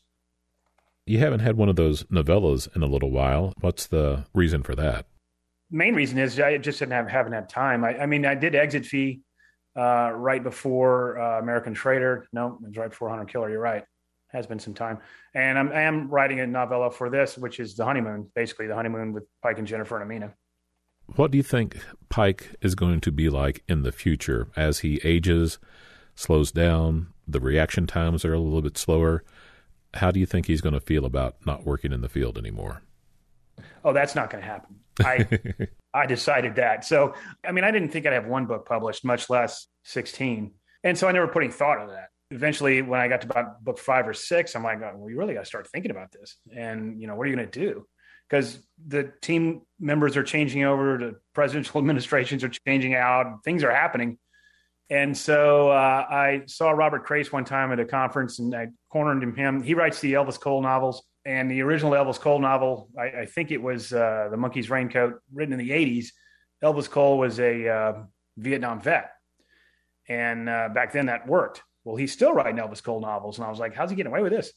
You 1.06 1.18
haven't 1.18 1.40
had 1.40 1.56
one 1.56 1.68
of 1.68 1.76
those 1.76 2.04
novellas 2.04 2.74
in 2.76 2.82
a 2.82 2.86
little 2.86 3.10
while. 3.10 3.54
What's 3.60 3.86
the 3.86 4.26
reason 4.34 4.62
for 4.62 4.74
that? 4.74 5.06
Main 5.70 5.94
reason 5.94 6.18
is 6.18 6.38
I 6.40 6.56
just 6.58 6.78
didn't 6.78 6.92
have 6.92 7.08
haven't 7.08 7.32
had 7.32 7.48
time. 7.48 7.84
I, 7.84 7.98
I 7.98 8.06
mean, 8.06 8.24
I 8.24 8.34
did 8.34 8.54
exit 8.54 8.86
fee 8.86 9.20
uh, 9.76 10.10
right 10.14 10.42
before 10.42 11.18
uh, 11.18 11.40
American 11.40 11.74
Trader. 11.74 12.26
No, 12.32 12.58
it 12.62 12.68
was 12.68 12.76
right 12.76 12.90
before 12.90 13.08
Hunter 13.10 13.24
Killer. 13.24 13.50
You're 13.50 13.60
right. 13.60 13.84
Has 14.28 14.46
been 14.46 14.58
some 14.58 14.74
time, 14.74 14.98
and 15.34 15.58
I'm 15.58 15.72
I 15.72 15.82
am 15.82 16.08
writing 16.08 16.40
a 16.40 16.46
novella 16.46 16.90
for 16.90 17.08
this, 17.08 17.38
which 17.38 17.60
is 17.60 17.76
the 17.76 17.84
honeymoon, 17.86 18.30
basically 18.34 18.66
the 18.66 18.74
honeymoon 18.74 19.14
with 19.14 19.24
Pike 19.42 19.58
and 19.58 19.66
Jennifer 19.66 19.96
and 19.96 20.04
Amina. 20.04 20.34
What 21.16 21.30
do 21.30 21.38
you 21.38 21.42
think 21.42 21.78
Pike 22.10 22.54
is 22.60 22.74
going 22.74 23.00
to 23.00 23.10
be 23.10 23.30
like 23.30 23.64
in 23.66 23.84
the 23.84 23.92
future 23.92 24.48
as 24.54 24.80
he 24.80 25.00
ages, 25.02 25.58
slows 26.14 26.52
down, 26.52 27.14
the 27.26 27.40
reaction 27.40 27.86
times 27.86 28.24
are 28.24 28.34
a 28.34 28.38
little 28.38 28.60
bit 28.60 28.76
slower? 28.76 29.24
How 29.94 30.10
do 30.10 30.20
you 30.20 30.26
think 30.26 30.46
he's 30.46 30.60
going 30.60 30.74
to 30.74 30.80
feel 30.80 31.06
about 31.06 31.36
not 31.46 31.64
working 31.64 31.94
in 31.94 32.02
the 32.02 32.10
field 32.10 32.36
anymore? 32.36 32.82
Oh, 33.82 33.94
that's 33.94 34.14
not 34.14 34.28
going 34.28 34.42
to 34.42 34.48
happen. 34.48 34.76
I 35.04 35.26
I 35.94 36.06
decided 36.06 36.56
that. 36.56 36.84
So, 36.84 37.14
I 37.46 37.52
mean, 37.52 37.64
I 37.64 37.70
didn't 37.70 37.90
think 37.90 38.06
I'd 38.06 38.12
have 38.12 38.26
one 38.26 38.46
book 38.46 38.66
published, 38.66 39.04
much 39.04 39.30
less 39.30 39.66
16. 39.84 40.52
And 40.84 40.96
so 40.96 41.08
I 41.08 41.12
never 41.12 41.28
put 41.28 41.42
any 41.42 41.52
thought 41.52 41.80
of 41.80 41.90
that. 41.90 42.08
Eventually, 42.30 42.82
when 42.82 43.00
I 43.00 43.08
got 43.08 43.22
to 43.22 43.26
about 43.26 43.64
book 43.64 43.78
five 43.78 44.06
or 44.06 44.12
six, 44.12 44.54
I'm 44.54 44.62
like, 44.62 44.80
oh, 44.82 44.92
well, 44.96 45.10
you 45.10 45.18
really 45.18 45.34
got 45.34 45.40
to 45.40 45.46
start 45.46 45.68
thinking 45.68 45.90
about 45.90 46.12
this. 46.12 46.36
And, 46.54 47.00
you 47.00 47.06
know, 47.06 47.14
what 47.14 47.26
are 47.26 47.30
you 47.30 47.36
going 47.36 47.50
to 47.50 47.58
do? 47.58 47.86
Because 48.28 48.58
the 48.86 49.12
team 49.22 49.62
members 49.80 50.16
are 50.16 50.22
changing 50.22 50.64
over, 50.64 50.98
the 50.98 51.16
presidential 51.34 51.78
administrations 51.80 52.44
are 52.44 52.50
changing 52.66 52.94
out, 52.94 53.42
things 53.44 53.64
are 53.64 53.74
happening. 53.74 54.18
And 54.90 55.16
so 55.16 55.70
uh, 55.70 56.06
I 56.08 56.42
saw 56.46 56.70
Robert 56.70 57.04
Crais 57.04 57.30
one 57.30 57.44
time 57.44 57.72
at 57.72 57.80
a 57.80 57.84
conference 57.84 58.38
and 58.38 58.54
I 58.54 58.68
cornered 58.90 59.36
him. 59.36 59.62
He 59.62 59.74
writes 59.74 60.00
the 60.00 60.14
Elvis 60.14 60.40
Cole 60.40 60.62
novels 60.62 61.02
and 61.28 61.50
the 61.50 61.60
original 61.60 61.92
Elvis 61.92 62.18
Cole 62.18 62.38
novel, 62.38 62.88
I, 62.98 63.20
I 63.20 63.26
think 63.26 63.50
it 63.50 63.60
was 63.60 63.92
uh, 63.92 64.28
The 64.30 64.36
Monkey's 64.38 64.70
Raincoat, 64.70 65.20
written 65.30 65.52
in 65.52 65.58
the 65.58 65.70
80s. 65.72 66.06
Elvis 66.64 66.88
Cole 66.88 67.18
was 67.18 67.38
a 67.38 67.68
uh, 67.68 68.02
Vietnam 68.38 68.80
vet. 68.80 69.10
And 70.08 70.48
uh, 70.48 70.70
back 70.74 70.90
then 70.90 71.04
that 71.06 71.28
worked. 71.28 71.62
Well, 71.84 71.96
he's 71.96 72.14
still 72.14 72.32
writing 72.32 72.56
Elvis 72.56 72.82
Cole 72.82 73.02
novels. 73.02 73.36
And 73.36 73.46
I 73.46 73.50
was 73.50 73.58
like, 73.58 73.74
how's 73.74 73.90
he 73.90 73.96
getting 73.96 74.10
away 74.10 74.22
with 74.22 74.32
this? 74.32 74.54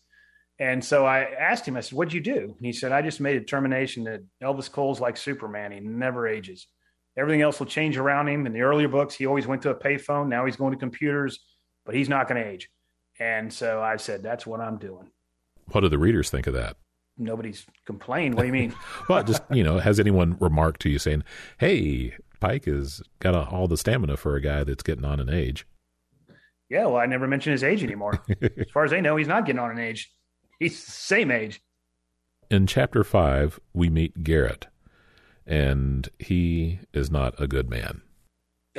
And 0.60 0.84
so 0.84 1.06
I 1.06 1.24
asked 1.24 1.68
him, 1.68 1.76
I 1.76 1.82
said, 1.82 1.98
what'd 1.98 2.14
you 2.14 2.22
do? 2.22 2.56
And 2.58 2.66
he 2.66 2.72
said, 2.72 2.94
I 2.94 3.02
just 3.02 3.20
made 3.20 3.36
a 3.36 3.42
determination 3.42 4.06
that 4.06 4.22
Elvis 4.42 4.72
Cole's 4.72 5.02
like 5.02 5.18
Superman. 5.18 5.74
He 5.74 5.82
never 5.82 6.26
ages. 6.26 6.68
Everything 7.18 7.42
else 7.42 7.60
will 7.60 7.68
change 7.68 7.98
around 7.98 8.30
him. 8.30 8.46
In 8.46 8.54
the 8.54 8.62
earlier 8.62 8.88
books, 8.88 9.14
he 9.14 9.26
always 9.26 9.46
went 9.46 9.62
to 9.64 9.72
a 9.72 9.76
payphone. 9.76 10.30
Now 10.30 10.46
he's 10.46 10.56
going 10.56 10.72
to 10.72 10.80
computers, 10.80 11.38
but 11.86 11.96
he's 11.96 12.08
not 12.08 12.30
going 12.30 12.42
to 12.42 12.50
age. 12.50 12.70
And 13.20 13.52
so 13.52 13.82
I 13.82 13.98
said, 13.98 14.24
that's 14.24 14.48
what 14.48 14.62
I'm 14.62 14.78
doing. 14.78 15.12
What 15.68 15.82
do 15.82 15.90
the 15.90 16.00
readers 16.00 16.30
think 16.30 16.48
of 16.48 16.54
that? 16.54 16.78
Nobody's 17.18 17.66
complained. 17.86 18.36
What 18.36 18.42
do 18.42 18.48
you 18.48 18.54
mean? 18.54 18.74
well, 19.10 19.24
just 19.24 19.42
you 19.52 19.64
know, 19.64 19.80
has 19.80 20.00
anyone 20.00 20.38
remarked 20.40 20.82
to 20.82 20.90
you 20.90 21.00
saying, 21.00 21.24
"Hey, 21.60 22.16
Pike 22.40 22.66
has 22.66 23.02
got 23.20 23.36
a, 23.36 23.48
all 23.50 23.68
the 23.68 23.78
stamina 23.78 24.18
for 24.18 24.36
a 24.36 24.42
guy 24.42 24.64
that's 24.64 24.84
getting 24.84 25.06
on 25.06 25.20
in 25.20 25.30
age"? 25.30 25.66
Yeah, 26.70 26.86
well, 26.86 26.98
I 26.98 27.06
never 27.06 27.28
mention 27.28 27.52
his 27.52 27.64
age 27.64 27.84
anymore. 27.84 28.24
as 28.42 28.72
far 28.74 28.86
as 28.86 28.92
they 28.92 29.02
know, 29.02 29.18
he's 29.18 29.28
not 29.28 29.46
getting 29.46 29.60
on 29.60 29.72
in 29.72 29.80
age. 29.80 30.12
He's 30.60 30.86
the 30.86 30.92
same 30.92 31.30
age. 31.30 31.62
In 32.50 32.66
chapter 32.66 33.04
five, 33.04 33.60
we 33.74 33.90
meet 33.90 34.24
Garrett, 34.24 34.68
and 35.46 36.08
he 36.18 36.80
is 36.94 37.12
not 37.12 37.40
a 37.40 37.48
good 37.48 37.70
man. 37.70 38.02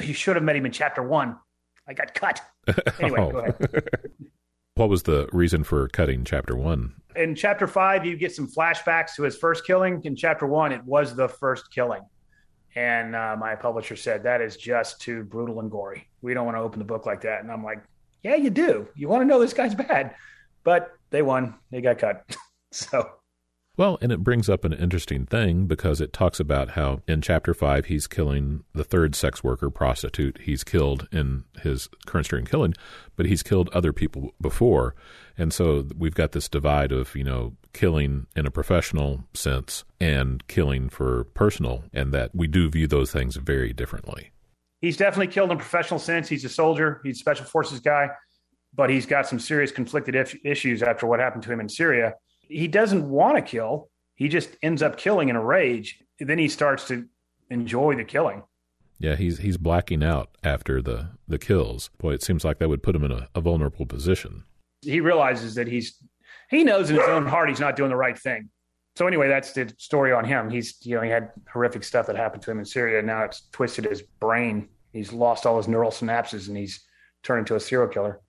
You 0.02 0.14
should 0.14 0.36
have 0.36 0.44
met 0.44 0.56
him 0.56 0.64
in 0.64 0.72
chapter 0.72 1.02
one. 1.02 1.36
I 1.86 1.94
got 1.94 2.14
cut. 2.14 2.40
Anyway, 3.00 3.20
oh. 3.20 3.32
go 3.32 3.38
ahead. 3.38 3.90
What 4.75 4.88
was 4.88 5.02
the 5.02 5.29
reason 5.33 5.64
for 5.64 5.87
cutting 5.88 6.25
chapter 6.25 6.57
one? 6.57 6.95
In 7.14 7.35
chapter 7.35 7.67
five, 7.67 8.07
you 8.07 8.17
get 8.17 8.35
some 8.35 8.50
flashbacks 8.50 9.14
to 9.17 9.23
his 9.23 9.37
first 9.37 9.67
killing. 9.67 10.00
In 10.05 10.17
chapter 10.17 10.47
one, 10.47 10.73
it 10.73 10.83
was 10.85 11.14
the 11.14 11.29
first 11.29 11.71
killing. 11.71 12.00
And 12.75 13.14
uh, 13.14 13.37
my 13.38 13.55
publisher 13.55 13.97
said, 13.97 14.23
that 14.23 14.41
is 14.41 14.57
just 14.57 14.99
too 14.99 15.25
brutal 15.25 15.61
and 15.61 15.71
gory. 15.71 16.09
We 16.23 16.33
don't 16.33 16.47
want 16.47 16.57
to 16.57 16.62
open 16.62 16.79
the 16.79 16.87
book 16.87 17.05
like 17.05 17.21
that. 17.21 17.43
And 17.43 17.52
I'm 17.52 17.62
like, 17.62 17.85
yeah, 18.23 18.37
you 18.37 18.49
do. 18.49 18.88
You 18.95 19.09
want 19.09 19.21
to 19.21 19.26
know 19.26 19.38
this 19.38 19.52
guy's 19.52 19.75
bad. 19.75 20.14
But 20.64 20.93
they 21.11 21.21
won, 21.21 21.55
they 21.71 21.83
got 21.83 21.99
cut. 21.99 22.25
so 22.73 23.11
well, 23.78 23.97
and 24.02 24.13
it 24.13 24.23
brings 24.23 24.50
up 24.50 24.65
an 24.65 24.75
interesting 24.75 25.25
thing 25.25 25.67
because 25.67 26.00
it 26.00 26.13
talks 26.13 26.39
about 26.39 26.71
how 26.71 27.00
in 27.08 27.23
chapter 27.23 27.54
five 27.54 27.87
he's 27.87 28.06
killing 28.06 28.65
the 28.75 28.85
third 28.85 29.15
sex 29.15 29.43
worker 29.43 29.71
prostitute 29.71 30.41
he's 30.43 30.63
killed 30.63 31.08
in 31.11 31.45
his 31.63 31.89
current 32.04 32.26
string 32.26 32.45
killing, 32.45 32.75
but 33.17 33.25
he's 33.25 33.43
killed 33.43 33.71
other 33.71 33.93
people 33.93 34.35
before. 34.41 34.95
And 35.39 35.54
so 35.54 35.87
we've 35.97 36.15
got 36.15 36.32
this 36.32 36.50
divide 36.50 36.93
of, 36.93 37.15
you 37.17 37.25
know, 37.25 37.56
killing 37.73 38.26
in 38.37 38.45
a 38.45 38.50
professional 38.50 39.25
sense 39.32 39.85
and 39.99 40.47
killing 40.49 40.91
for 40.91 41.25
personal, 41.32 41.85
and 41.95 42.13
that 42.13 42.35
we 42.35 42.47
do 42.47 42.69
view 42.69 42.87
those 42.87 43.11
things 43.11 43.37
very 43.37 43.73
differently. 43.73 44.32
He's 44.82 44.99
definitely 44.99 45.32
killed 45.32 45.50
in 45.50 45.56
a 45.56 45.61
professional 45.61 45.99
sense. 45.99 46.28
He's 46.28 46.45
a 46.45 46.50
soldier, 46.50 47.00
he's 47.04 47.17
a 47.17 47.21
special 47.21 47.47
forces 47.47 47.80
guy, 47.80 48.11
but 48.75 48.91
he's 48.91 49.06
got 49.06 49.26
some 49.26 49.39
serious 49.39 49.73
conflicted 49.73 50.15
issues 50.45 50.82
after 50.82 51.06
what 51.06 51.21
happened 51.21 51.45
to 51.45 51.52
him 51.52 51.61
in 51.61 51.71
Syria 51.71 52.15
he 52.52 52.69
doesn't 52.69 53.08
want 53.08 53.36
to 53.36 53.43
kill. 53.43 53.88
He 54.15 54.28
just 54.28 54.50
ends 54.62 54.82
up 54.82 54.97
killing 54.97 55.28
in 55.28 55.36
a 55.36 55.45
rage. 55.45 55.99
Then 56.21 56.38
he 56.38 56.49
starts 56.49 56.86
to 56.88 57.06
enjoy 57.50 57.97
the 57.97 58.04
killing. 58.04 58.43
Yeah, 58.99 59.17
he's 59.17 59.38
he's 59.38 59.56
blacking 59.56 60.04
out 60.04 60.30
after 60.45 60.80
the 60.80 61.08
the 61.26 61.38
kills. 61.38 61.91
Boy, 61.99 62.12
it 62.12 62.23
seems 62.23 62.45
like 62.45 62.58
that 62.58 62.69
would 62.69 62.82
put 62.82 62.95
him 62.95 63.04
in 63.04 63.10
a, 63.10 63.28
a 63.34 63.41
vulnerable 63.41 63.86
position. 63.86 64.45
He 64.82 65.00
realizes 65.00 65.54
that 65.56 65.67
he's 65.67 65.97
he 66.50 66.62
knows 66.62 66.91
in 66.91 66.97
his 66.97 67.08
own 67.08 67.26
heart 67.26 67.49
he's 67.49 67.60
not 67.60 67.75
doing 67.75 67.91
the 67.91 67.97
right 67.97 68.19
thing. 68.19 68.50
So 68.95 69.06
anyway, 69.06 69.26
that's 69.26 69.52
the 69.52 69.73
story 69.78 70.12
on 70.12 70.25
him. 70.25 70.50
He's 70.50 70.76
you 70.86 70.95
know 70.95 71.02
he 71.02 71.10
had 71.10 71.32
horrific 71.52 71.82
stuff 71.82 72.06
that 72.06 72.17
happened 72.17 72.43
to 72.45 72.50
him 72.50 72.58
in 72.58 72.65
Syria. 72.65 73.02
Now 73.02 73.25
it's 73.25 73.49
twisted 73.50 73.86
his 73.86 74.02
brain. 74.02 74.69
He's 74.93 75.12
lost 75.12 75.47
all 75.47 75.56
his 75.56 75.67
neural 75.67 75.91
synapses 75.91 76.49
and 76.49 76.56
he's 76.56 76.84
turned 77.23 77.41
into 77.41 77.56
a 77.56 77.60
serial 77.60 77.88
killer. 77.88 78.21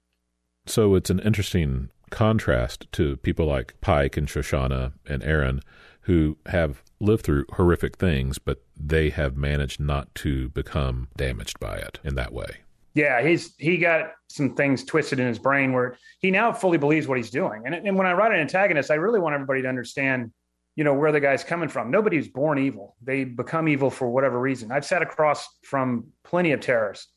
So 0.66 0.96
it's 0.96 1.10
an 1.10 1.20
interesting 1.20 1.90
contrast 2.14 2.88
to 2.94 3.18
people 3.18 3.48
like 3.48 3.74
Pike 3.82 4.16
and 4.16 4.28
Shoshana 4.28 4.94
and 5.06 5.24
Aaron, 5.24 5.62
who 6.02 6.38
have 6.46 6.84
lived 7.00 7.24
through 7.24 7.46
horrific 7.54 7.98
things, 7.98 8.38
but 8.38 8.64
they 8.78 9.10
have 9.10 9.36
managed 9.36 9.80
not 9.80 10.14
to 10.16 10.50
become 10.50 11.08
damaged 11.18 11.60
by 11.60 11.78
it 11.78 12.00
in 12.04 12.16
that 12.16 12.32
way. 12.32 12.58
Yeah, 12.94 13.24
he's 13.24 13.56
he 13.58 13.78
got 13.78 14.12
some 14.30 14.54
things 14.54 14.84
twisted 14.84 15.20
in 15.20 15.28
his 15.28 15.40
brain 15.40 15.74
where 15.74 15.98
he 16.20 16.30
now 16.30 16.54
fully 16.54 16.78
believes 16.78 17.08
what 17.08 17.18
he's 17.18 17.32
doing. 17.32 17.64
And, 17.66 17.74
and 17.74 17.98
when 17.98 18.06
I 18.06 18.14
write 18.14 18.32
an 18.32 18.40
antagonist, 18.40 18.92
I 18.92 18.96
really 18.96 19.20
want 19.20 19.34
everybody 19.34 19.64
to 19.64 19.68
understand, 19.68 20.32
you 20.76 20.84
know, 20.84 20.94
where 20.94 21.12
the 21.12 21.20
guy's 21.20 21.44
coming 21.44 21.70
from. 21.70 21.90
Nobody's 21.90 22.28
born 22.28 22.60
evil; 22.60 22.96
they 23.02 23.24
become 23.24 23.68
evil 23.68 23.90
for 23.90 24.08
whatever 24.10 24.40
reason. 24.40 24.72
I've 24.72 24.86
sat 24.86 25.02
across 25.02 25.48
from 25.64 26.08
plenty 26.24 26.52
of 26.52 26.60
terrorists 26.60 27.08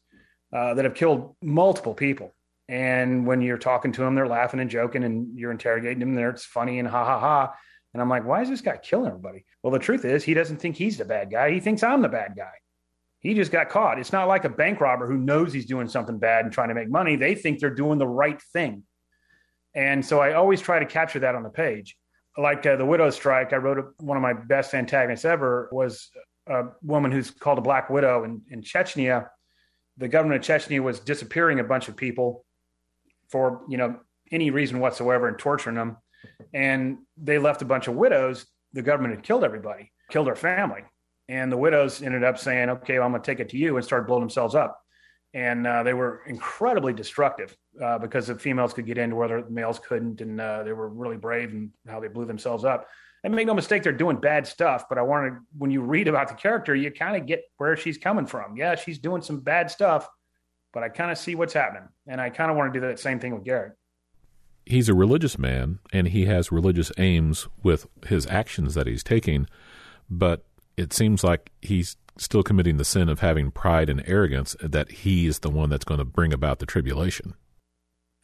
uh, 0.50 0.72
that 0.74 0.84
have 0.86 0.94
killed 0.94 1.36
multiple 1.42 1.92
people, 1.92 2.32
and 2.68 3.26
when 3.26 3.40
you're 3.40 3.58
talking 3.58 3.92
to 3.92 4.00
them, 4.00 4.14
they're 4.14 4.28
laughing 4.28 4.60
and 4.60 4.70
joking, 4.70 5.04
and 5.04 5.38
you're 5.38 5.52
interrogating 5.52 6.00
them. 6.00 6.14
There, 6.14 6.30
it's 6.30 6.44
funny 6.44 6.78
and 6.78 6.88
ha 6.88 7.04
ha 7.04 7.20
ha. 7.20 7.54
And 7.92 8.02
I'm 8.02 8.08
like, 8.08 8.26
why 8.26 8.42
is 8.42 8.48
this 8.48 8.60
guy 8.60 8.76
killing 8.76 9.08
everybody? 9.08 9.44
Well, 9.62 9.72
the 9.72 9.78
truth 9.78 10.04
is, 10.04 10.24
he 10.24 10.34
doesn't 10.34 10.58
think 10.58 10.76
he's 10.76 10.98
the 10.98 11.04
bad 11.04 11.30
guy. 11.30 11.50
He 11.50 11.60
thinks 11.60 11.82
I'm 11.82 12.02
the 12.02 12.08
bad 12.08 12.34
guy. 12.36 12.52
He 13.20 13.34
just 13.34 13.50
got 13.50 13.70
caught. 13.70 13.98
It's 13.98 14.12
not 14.12 14.28
like 14.28 14.44
a 14.44 14.48
bank 14.48 14.80
robber 14.80 15.06
who 15.06 15.16
knows 15.16 15.52
he's 15.52 15.66
doing 15.66 15.88
something 15.88 16.18
bad 16.18 16.44
and 16.44 16.52
trying 16.52 16.68
to 16.68 16.74
make 16.74 16.90
money. 16.90 17.16
They 17.16 17.34
think 17.34 17.58
they're 17.58 17.70
doing 17.74 17.98
the 17.98 18.06
right 18.06 18.40
thing. 18.52 18.84
And 19.74 20.04
so 20.04 20.20
I 20.20 20.34
always 20.34 20.60
try 20.60 20.78
to 20.78 20.86
capture 20.86 21.18
that 21.20 21.34
on 21.34 21.42
the 21.42 21.50
page. 21.50 21.96
Like 22.38 22.64
uh, 22.66 22.76
the 22.76 22.84
widow 22.84 23.10
strike, 23.10 23.52
I 23.52 23.56
wrote 23.56 23.78
a, 23.78 23.84
one 23.98 24.16
of 24.16 24.22
my 24.22 24.32
best 24.32 24.74
antagonists 24.74 25.24
ever 25.24 25.68
was 25.72 26.10
a 26.46 26.64
woman 26.82 27.10
who's 27.10 27.30
called 27.30 27.58
a 27.58 27.62
Black 27.62 27.90
Widow 27.90 28.24
in, 28.24 28.42
in 28.50 28.62
Chechnya. 28.62 29.28
The 29.96 30.08
government 30.08 30.40
of 30.40 30.46
Chechnya 30.46 30.80
was 30.80 31.00
disappearing 31.00 31.60
a 31.60 31.64
bunch 31.64 31.88
of 31.88 31.96
people 31.96 32.44
for 33.30 33.62
you 33.68 33.76
know 33.76 33.98
any 34.30 34.50
reason 34.50 34.80
whatsoever 34.80 35.28
and 35.28 35.38
torturing 35.38 35.76
them. 35.76 35.96
And 36.52 36.98
they 37.16 37.38
left 37.38 37.62
a 37.62 37.66
bunch 37.66 37.88
of 37.88 37.94
widows. 37.94 38.46
The 38.72 38.82
government 38.82 39.14
had 39.14 39.22
killed 39.22 39.44
everybody, 39.44 39.92
killed 40.10 40.26
their 40.26 40.36
family. 40.36 40.82
And 41.28 41.50
the 41.50 41.56
widows 41.56 42.02
ended 42.02 42.24
up 42.24 42.38
saying, 42.38 42.70
okay, 42.70 42.98
well, 42.98 43.06
I'm 43.06 43.12
going 43.12 43.22
to 43.22 43.26
take 43.30 43.40
it 43.40 43.48
to 43.50 43.56
you 43.56 43.76
and 43.76 43.84
start 43.84 44.06
blowing 44.06 44.22
themselves 44.22 44.54
up. 44.54 44.80
And 45.34 45.66
uh, 45.66 45.82
they 45.82 45.92
were 45.92 46.22
incredibly 46.26 46.92
destructive 46.92 47.56
uh, 47.82 47.98
because 47.98 48.28
the 48.28 48.36
females 48.36 48.72
could 48.72 48.86
get 48.86 48.96
into 48.96 49.16
where 49.16 49.42
the 49.42 49.50
males 49.50 49.78
couldn't. 49.78 50.20
And 50.20 50.40
uh, 50.40 50.62
they 50.62 50.72
were 50.72 50.88
really 50.88 51.16
brave 51.16 51.50
in 51.50 51.72
how 51.88 52.00
they 52.00 52.08
blew 52.08 52.24
themselves 52.24 52.64
up. 52.64 52.86
And 53.24 53.34
make 53.34 53.46
no 53.46 53.54
mistake, 53.54 53.82
they're 53.82 53.92
doing 53.92 54.18
bad 54.18 54.46
stuff. 54.46 54.84
But 54.88 54.98
I 54.98 55.02
wanted, 55.02 55.34
when 55.58 55.70
you 55.70 55.82
read 55.82 56.06
about 56.06 56.28
the 56.28 56.34
character, 56.34 56.76
you 56.76 56.92
kind 56.92 57.16
of 57.16 57.26
get 57.26 57.42
where 57.56 57.76
she's 57.76 57.98
coming 57.98 58.26
from. 58.26 58.56
Yeah, 58.56 58.76
she's 58.76 58.98
doing 58.98 59.20
some 59.20 59.40
bad 59.40 59.70
stuff, 59.70 60.08
but 60.76 60.82
I 60.82 60.90
kind 60.90 61.10
of 61.10 61.16
see 61.16 61.34
what's 61.34 61.54
happening. 61.54 61.88
And 62.06 62.20
I 62.20 62.28
kind 62.28 62.50
of 62.50 62.56
want 62.58 62.70
to 62.74 62.78
do 62.78 62.86
that 62.86 62.98
same 62.98 63.18
thing 63.18 63.32
with 63.32 63.44
Garrett. 63.44 63.72
He's 64.66 64.90
a 64.90 64.94
religious 64.94 65.38
man 65.38 65.78
and 65.90 66.08
he 66.08 66.26
has 66.26 66.52
religious 66.52 66.92
aims 66.98 67.48
with 67.62 67.86
his 68.06 68.26
actions 68.26 68.74
that 68.74 68.86
he's 68.86 69.02
taking, 69.02 69.46
but 70.10 70.44
it 70.76 70.92
seems 70.92 71.24
like 71.24 71.50
he's 71.62 71.96
still 72.18 72.42
committing 72.42 72.76
the 72.76 72.84
sin 72.84 73.08
of 73.08 73.20
having 73.20 73.50
pride 73.50 73.88
and 73.88 74.02
arrogance 74.06 74.54
that 74.60 74.90
he 74.90 75.26
is 75.26 75.38
the 75.38 75.48
one 75.48 75.70
that's 75.70 75.86
going 75.86 75.96
to 75.96 76.04
bring 76.04 76.34
about 76.34 76.58
the 76.58 76.66
tribulation. 76.66 77.32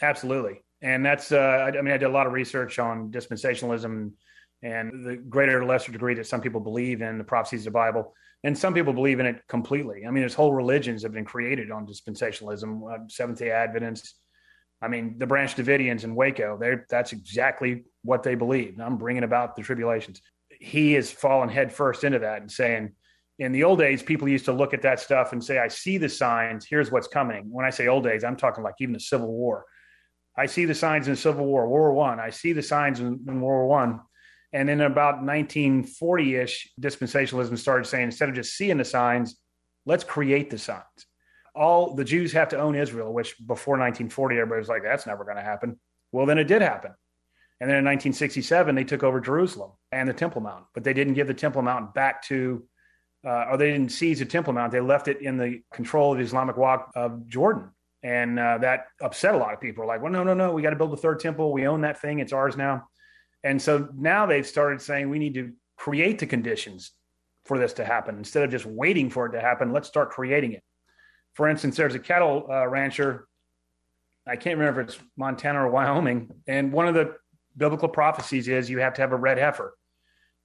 Absolutely. 0.02 0.60
And 0.82 1.06
that's, 1.06 1.32
uh, 1.32 1.38
I, 1.38 1.68
I 1.68 1.80
mean, 1.80 1.94
I 1.94 1.96
did 1.96 2.04
a 2.04 2.12
lot 2.12 2.26
of 2.26 2.34
research 2.34 2.78
on 2.78 3.10
dispensationalism 3.10 4.12
and 4.62 5.06
the 5.06 5.16
greater 5.16 5.62
or 5.62 5.64
lesser 5.64 5.90
degree 5.90 6.12
that 6.16 6.26
some 6.26 6.42
people 6.42 6.60
believe 6.60 7.00
in 7.00 7.16
the 7.16 7.24
prophecies 7.24 7.60
of 7.60 7.72
the 7.72 7.78
Bible, 7.78 8.12
and 8.44 8.56
some 8.56 8.74
people 8.74 8.92
believe 8.92 9.20
in 9.20 9.26
it 9.26 9.42
completely. 9.48 10.04
I 10.06 10.10
mean, 10.10 10.22
there's 10.22 10.34
whole 10.34 10.52
religions 10.52 11.02
have 11.02 11.12
been 11.12 11.24
created 11.24 11.70
on 11.70 11.86
dispensationalism, 11.86 12.92
uh, 12.92 13.08
Seventh 13.08 13.38
Day 13.38 13.50
Adventists. 13.50 14.14
I 14.80 14.88
mean, 14.88 15.16
the 15.18 15.26
Branch 15.26 15.54
Davidians 15.54 16.02
in 16.02 16.14
Waco. 16.14 16.58
They 16.58 16.76
that's 16.90 17.12
exactly 17.12 17.84
what 18.02 18.24
they 18.24 18.34
believe. 18.34 18.80
I'm 18.80 18.98
bringing 18.98 19.22
about 19.22 19.54
the 19.54 19.62
tribulations. 19.62 20.20
He 20.60 20.94
has 20.94 21.10
fallen 21.10 21.48
headfirst 21.48 22.02
into 22.02 22.18
that 22.20 22.40
and 22.40 22.50
saying, 22.50 22.92
in 23.38 23.52
the 23.52 23.64
old 23.64 23.78
days, 23.78 24.02
people 24.02 24.28
used 24.28 24.44
to 24.46 24.52
look 24.52 24.74
at 24.74 24.82
that 24.82 24.98
stuff 24.98 25.32
and 25.32 25.42
say, 25.42 25.58
"I 25.58 25.68
see 25.68 25.98
the 25.98 26.08
signs. 26.08 26.66
Here's 26.66 26.90
what's 26.90 27.08
coming." 27.08 27.44
When 27.48 27.64
I 27.64 27.70
say 27.70 27.86
old 27.86 28.02
days, 28.04 28.24
I'm 28.24 28.36
talking 28.36 28.64
like 28.64 28.74
even 28.80 28.92
the 28.92 29.00
Civil 29.00 29.32
War. 29.32 29.64
I 30.36 30.46
see 30.46 30.64
the 30.64 30.74
signs 30.74 31.06
in 31.06 31.14
Civil 31.14 31.46
War, 31.46 31.68
World 31.68 31.94
War 31.94 32.08
One. 32.08 32.18
I. 32.18 32.26
I 32.26 32.30
see 32.30 32.52
the 32.52 32.62
signs 32.62 32.98
in, 32.98 33.06
in 33.06 33.40
World 33.40 33.42
War 33.42 33.66
One 33.68 34.00
and 34.52 34.68
in 34.68 34.80
about 34.82 35.22
1940-ish, 35.22 36.72
dispensationalism 36.80 37.56
started 37.58 37.86
saying 37.86 38.04
instead 38.04 38.28
of 38.28 38.34
just 38.34 38.54
seeing 38.56 38.76
the 38.76 38.84
signs, 38.84 39.36
let's 39.86 40.04
create 40.04 40.50
the 40.50 40.58
signs. 40.58 40.84
All 41.54 41.94
the 41.94 42.04
Jews 42.04 42.32
have 42.32 42.50
to 42.50 42.58
own 42.58 42.74
Israel, 42.74 43.12
which 43.12 43.36
before 43.38 43.74
1940, 43.74 44.36
everybody 44.36 44.58
was 44.58 44.68
like, 44.68 44.82
that's 44.82 45.06
never 45.06 45.24
going 45.24 45.36
to 45.36 45.42
happen. 45.42 45.78
Well, 46.12 46.26
then 46.26 46.38
it 46.38 46.44
did 46.44 46.62
happen. 46.62 46.92
And 47.60 47.70
then 47.70 47.78
in 47.78 47.84
1967, 47.84 48.74
they 48.74 48.84
took 48.84 49.02
over 49.02 49.20
Jerusalem 49.20 49.72
and 49.90 50.08
the 50.08 50.12
Temple 50.12 50.40
Mount, 50.40 50.64
but 50.74 50.84
they 50.84 50.92
didn't 50.92 51.14
give 51.14 51.28
the 51.28 51.34
Temple 51.34 51.62
Mount 51.62 51.94
back 51.94 52.22
to, 52.24 52.64
uh, 53.24 53.46
or 53.50 53.56
they 53.56 53.70
didn't 53.70 53.92
seize 53.92 54.18
the 54.18 54.24
Temple 54.24 54.52
Mount. 54.52 54.72
They 54.72 54.80
left 54.80 55.08
it 55.08 55.22
in 55.22 55.38
the 55.38 55.62
control 55.72 56.12
of 56.12 56.18
the 56.18 56.24
Islamic 56.24 56.56
Waqf 56.56 56.88
of 56.96 57.26
Jordan. 57.28 57.70
And 58.02 58.38
uh, 58.38 58.58
that 58.58 58.86
upset 59.00 59.34
a 59.34 59.38
lot 59.38 59.54
of 59.54 59.60
people. 59.60 59.86
Like, 59.86 60.02
well, 60.02 60.10
no, 60.10 60.24
no, 60.24 60.34
no, 60.34 60.52
we 60.52 60.60
got 60.60 60.70
to 60.70 60.76
build 60.76 60.90
the 60.90 60.96
third 60.96 61.20
temple. 61.20 61.52
We 61.52 61.68
own 61.68 61.82
that 61.82 62.00
thing. 62.00 62.18
It's 62.18 62.32
ours 62.32 62.56
now. 62.56 62.88
And 63.44 63.60
so 63.60 63.88
now 63.96 64.26
they've 64.26 64.46
started 64.46 64.80
saying 64.80 65.10
we 65.10 65.18
need 65.18 65.34
to 65.34 65.52
create 65.76 66.18
the 66.18 66.26
conditions 66.26 66.92
for 67.44 67.58
this 67.58 67.72
to 67.74 67.84
happen 67.84 68.16
instead 68.16 68.44
of 68.44 68.50
just 68.50 68.66
waiting 68.66 69.10
for 69.10 69.26
it 69.26 69.32
to 69.32 69.40
happen. 69.40 69.72
Let's 69.72 69.88
start 69.88 70.10
creating 70.10 70.52
it. 70.52 70.62
For 71.34 71.48
instance, 71.48 71.76
there's 71.76 71.94
a 71.94 71.98
cattle 71.98 72.46
uh, 72.48 72.66
rancher. 72.68 73.26
I 74.26 74.36
can't 74.36 74.58
remember 74.58 74.82
if 74.82 74.88
it's 74.90 74.98
Montana 75.16 75.64
or 75.64 75.68
Wyoming. 75.68 76.30
And 76.46 76.72
one 76.72 76.86
of 76.86 76.94
the 76.94 77.16
biblical 77.56 77.88
prophecies 77.88 78.48
is 78.48 78.70
you 78.70 78.78
have 78.78 78.94
to 78.94 79.00
have 79.00 79.12
a 79.12 79.16
red 79.16 79.38
heifer, 79.38 79.74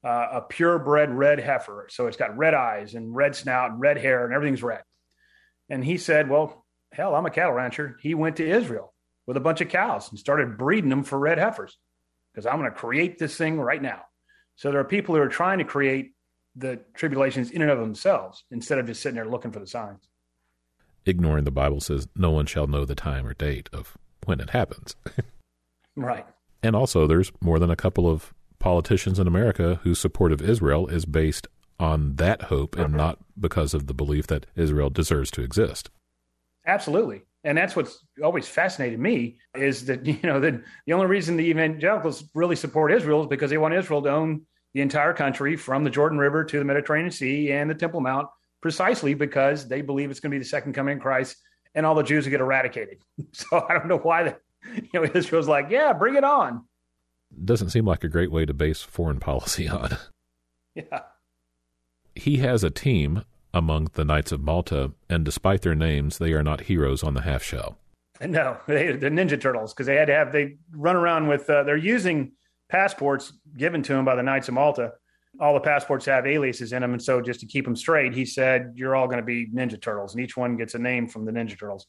uh, 0.03 0.27
a 0.31 0.41
purebred 0.41 1.11
red 1.11 1.39
heifer. 1.39 1.87
So 1.91 2.07
it's 2.07 2.17
got 2.17 2.37
red 2.37 2.53
eyes 2.53 2.95
and 2.95 3.15
red 3.15 3.35
snout 3.35 3.71
and 3.71 3.79
red 3.79 3.97
hair 3.97 4.25
and 4.25 4.33
everything's 4.33 4.63
red. 4.63 4.81
And 5.69 5.83
he 5.83 5.97
said, 5.97 6.29
Well, 6.29 6.65
hell, 6.91 7.13
I'm 7.13 7.25
a 7.25 7.29
cattle 7.29 7.53
rancher. 7.53 7.97
He 8.01 8.15
went 8.15 8.37
to 8.37 8.49
Israel 8.49 8.93
with 9.27 9.37
a 9.37 9.41
bunch 9.41 9.61
of 9.61 9.69
cows 9.69 10.09
and 10.09 10.17
started 10.17 10.57
breeding 10.57 10.89
them 10.89 11.03
for 11.03 11.19
red 11.19 11.37
heifers 11.37 11.77
because 12.37 12.45
I'm 12.45 12.59
going 12.59 12.69
to 12.71 12.77
create 12.77 13.17
this 13.17 13.35
thing 13.35 13.59
right 13.59 13.81
now. 13.81 14.03
So 14.57 14.69
there 14.69 14.79
are 14.79 14.83
people 14.83 15.15
who 15.15 15.21
are 15.21 15.27
trying 15.27 15.57
to 15.57 15.63
create 15.63 16.11
the 16.55 16.79
tribulations 16.93 17.49
in 17.49 17.63
and 17.63 17.71
of 17.71 17.79
themselves 17.79 18.43
instead 18.51 18.77
of 18.77 18.85
just 18.85 19.01
sitting 19.01 19.15
there 19.15 19.25
looking 19.25 19.49
for 19.49 19.59
the 19.59 19.65
signs. 19.65 20.07
Ignoring 21.03 21.45
the 21.45 21.51
Bible 21.51 21.81
says 21.81 22.07
no 22.15 22.29
one 22.29 22.45
shall 22.45 22.67
know 22.67 22.85
the 22.85 22.93
time 22.93 23.25
or 23.25 23.33
date 23.33 23.71
of 23.73 23.97
when 24.25 24.39
it 24.39 24.51
happens. 24.51 24.95
right. 25.95 26.27
And 26.61 26.75
also, 26.75 27.07
there's 27.07 27.31
more 27.41 27.57
than 27.57 27.71
a 27.71 27.75
couple 27.75 28.07
of 28.07 28.35
politicians 28.59 29.17
in 29.17 29.25
America 29.25 29.79
whose 29.81 29.97
support 29.97 30.31
of 30.31 30.39
Israel 30.39 30.85
is 30.85 31.05
based 31.05 31.47
on 31.79 32.17
that 32.17 32.43
hope 32.43 32.77
and 32.77 32.93
not 32.93 33.17
because 33.39 33.73
of 33.73 33.87
the 33.87 33.95
belief 33.95 34.27
that 34.27 34.45
Israel 34.55 34.91
deserves 34.91 35.31
to 35.31 35.41
exist. 35.41 35.89
Absolutely 36.67 37.23
and 37.43 37.57
that's 37.57 37.75
what's 37.75 38.05
always 38.23 38.47
fascinated 38.47 38.99
me 38.99 39.37
is 39.55 39.85
that 39.85 40.05
you 40.05 40.19
know 40.23 40.39
that 40.39 40.61
the 40.85 40.93
only 40.93 41.07
reason 41.07 41.37
the 41.37 41.43
evangelicals 41.49 42.23
really 42.33 42.55
support 42.55 42.91
Israel 42.91 43.21
is 43.21 43.27
because 43.27 43.49
they 43.49 43.57
want 43.57 43.73
Israel 43.73 44.01
to 44.01 44.09
own 44.09 44.41
the 44.73 44.81
entire 44.81 45.13
country 45.13 45.55
from 45.55 45.83
the 45.83 45.89
Jordan 45.89 46.17
River 46.17 46.43
to 46.43 46.59
the 46.59 46.65
Mediterranean 46.65 47.11
Sea 47.11 47.51
and 47.51 47.69
the 47.69 47.75
Temple 47.75 48.01
Mount, 48.01 48.27
precisely 48.61 49.13
because 49.13 49.67
they 49.67 49.81
believe 49.81 50.11
it's 50.11 50.19
going 50.19 50.31
to 50.31 50.35
be 50.35 50.39
the 50.39 50.45
second 50.45 50.73
coming 50.73 50.97
of 50.97 51.01
Christ 51.01 51.37
and 51.73 51.85
all 51.85 51.95
the 51.95 52.03
Jews 52.03 52.25
will 52.25 52.31
get 52.31 52.41
eradicated. 52.41 52.97
So 53.31 53.65
I 53.67 53.73
don't 53.73 53.87
know 53.87 53.97
why 53.97 54.23
that 54.23 54.41
you 54.75 54.89
know 54.93 55.03
Israel's 55.03 55.47
like, 55.47 55.67
yeah, 55.69 55.93
bring 55.93 56.15
it 56.15 56.23
on. 56.23 56.65
Doesn't 57.43 57.69
seem 57.69 57.85
like 57.85 58.03
a 58.03 58.09
great 58.09 58.31
way 58.31 58.45
to 58.45 58.53
base 58.53 58.81
foreign 58.81 59.19
policy 59.19 59.67
on. 59.67 59.97
Yeah. 60.75 61.01
He 62.15 62.37
has 62.37 62.63
a 62.63 62.69
team 62.69 63.23
among 63.57 63.89
the 63.93 64.05
Knights 64.05 64.31
of 64.31 64.41
Malta, 64.41 64.91
and 65.09 65.25
despite 65.25 65.63
their 65.63 65.75
names, 65.75 66.19
they 66.19 66.33
are 66.33 66.43
not 66.43 66.61
heroes 66.61 67.03
on 67.03 67.15
the 67.15 67.21
half 67.21 67.43
shell. 67.43 67.77
No, 68.21 68.57
they, 68.67 68.93
the 68.93 69.09
Ninja 69.09 69.39
Turtles 69.39 69.73
because 69.73 69.87
they 69.87 69.95
had 69.95 70.07
to 70.07 70.13
have 70.13 70.31
they 70.31 70.57
run 70.71 70.95
around 70.95 71.27
with 71.27 71.49
uh, 71.49 71.63
they're 71.63 71.75
using 71.75 72.31
passports 72.69 73.33
given 73.57 73.81
to 73.83 73.93
them 73.93 74.05
by 74.05 74.15
the 74.15 74.23
Knights 74.23 74.47
of 74.47 74.53
Malta. 74.53 74.93
All 75.39 75.53
the 75.53 75.59
passports 75.59 76.05
have 76.05 76.25
aliases 76.25 76.73
in 76.73 76.81
them, 76.81 76.93
and 76.93 77.01
so 77.01 77.21
just 77.21 77.39
to 77.41 77.45
keep 77.45 77.65
them 77.65 77.75
straight, 77.75 78.13
he 78.13 78.25
said, 78.25 78.73
"You're 78.75 78.95
all 78.95 79.07
going 79.07 79.19
to 79.19 79.25
be 79.25 79.47
Ninja 79.47 79.79
Turtles, 79.79 80.13
and 80.15 80.23
each 80.23 80.37
one 80.37 80.55
gets 80.55 80.73
a 80.73 80.79
name 80.79 81.07
from 81.07 81.25
the 81.25 81.31
Ninja 81.31 81.59
Turtles." 81.59 81.87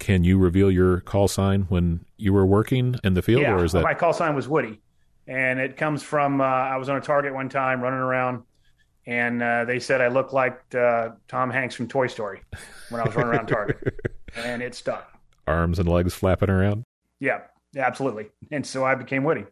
Can 0.00 0.24
you 0.24 0.38
reveal 0.38 0.72
your 0.72 1.00
call 1.00 1.28
sign 1.28 1.62
when 1.68 2.04
you 2.16 2.32
were 2.32 2.46
working 2.46 2.96
in 3.04 3.14
the 3.14 3.22
field, 3.22 3.42
yeah, 3.42 3.54
or 3.54 3.64
is 3.64 3.72
that 3.72 3.82
my 3.82 3.94
call 3.94 4.12
sign 4.12 4.34
was 4.34 4.48
Woody, 4.48 4.80
and 5.28 5.60
it 5.60 5.76
comes 5.76 6.02
from 6.02 6.40
uh, 6.40 6.44
I 6.44 6.76
was 6.76 6.88
on 6.88 6.96
a 6.96 7.00
target 7.00 7.32
one 7.32 7.48
time 7.48 7.80
running 7.80 8.00
around 8.00 8.42
and 9.06 9.42
uh, 9.42 9.64
they 9.64 9.78
said 9.78 10.00
I 10.00 10.08
looked 10.08 10.32
like 10.32 10.60
uh, 10.74 11.10
Tom 11.28 11.50
Hanks 11.50 11.74
from 11.74 11.88
Toy 11.88 12.06
Story 12.06 12.40
when 12.88 13.00
I 13.00 13.04
was 13.04 13.14
running 13.14 13.32
around 13.32 13.46
Target, 13.46 14.00
and 14.36 14.62
it 14.62 14.74
stuck. 14.74 15.10
Arms 15.46 15.78
and 15.78 15.88
legs 15.88 16.14
flapping 16.14 16.50
around. 16.50 16.84
Yeah, 17.20 17.42
absolutely. 17.76 18.30
And 18.50 18.66
so 18.66 18.84
I 18.84 18.94
became 18.94 19.24
Woody. 19.24 19.44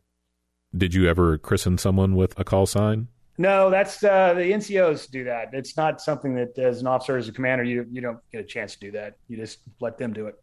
Did 0.76 0.94
you 0.94 1.08
ever 1.08 1.36
christen 1.36 1.76
someone 1.76 2.16
with 2.16 2.38
a 2.38 2.44
call 2.44 2.66
sign? 2.66 3.08
No, 3.38 3.70
that's 3.70 4.02
uh, 4.04 4.34
the 4.34 4.42
NCOs 4.42 5.10
do 5.10 5.24
that. 5.24 5.50
It's 5.52 5.76
not 5.76 6.00
something 6.00 6.34
that, 6.34 6.58
as 6.58 6.80
an 6.80 6.86
officer, 6.86 7.16
as 7.16 7.28
a 7.28 7.32
commander, 7.32 7.64
you 7.64 7.86
you 7.90 8.00
don't 8.00 8.18
get 8.30 8.40
a 8.40 8.44
chance 8.44 8.74
to 8.74 8.80
do 8.80 8.90
that. 8.92 9.16
You 9.28 9.36
just 9.36 9.58
let 9.80 9.98
them 9.98 10.12
do 10.12 10.26
it, 10.26 10.36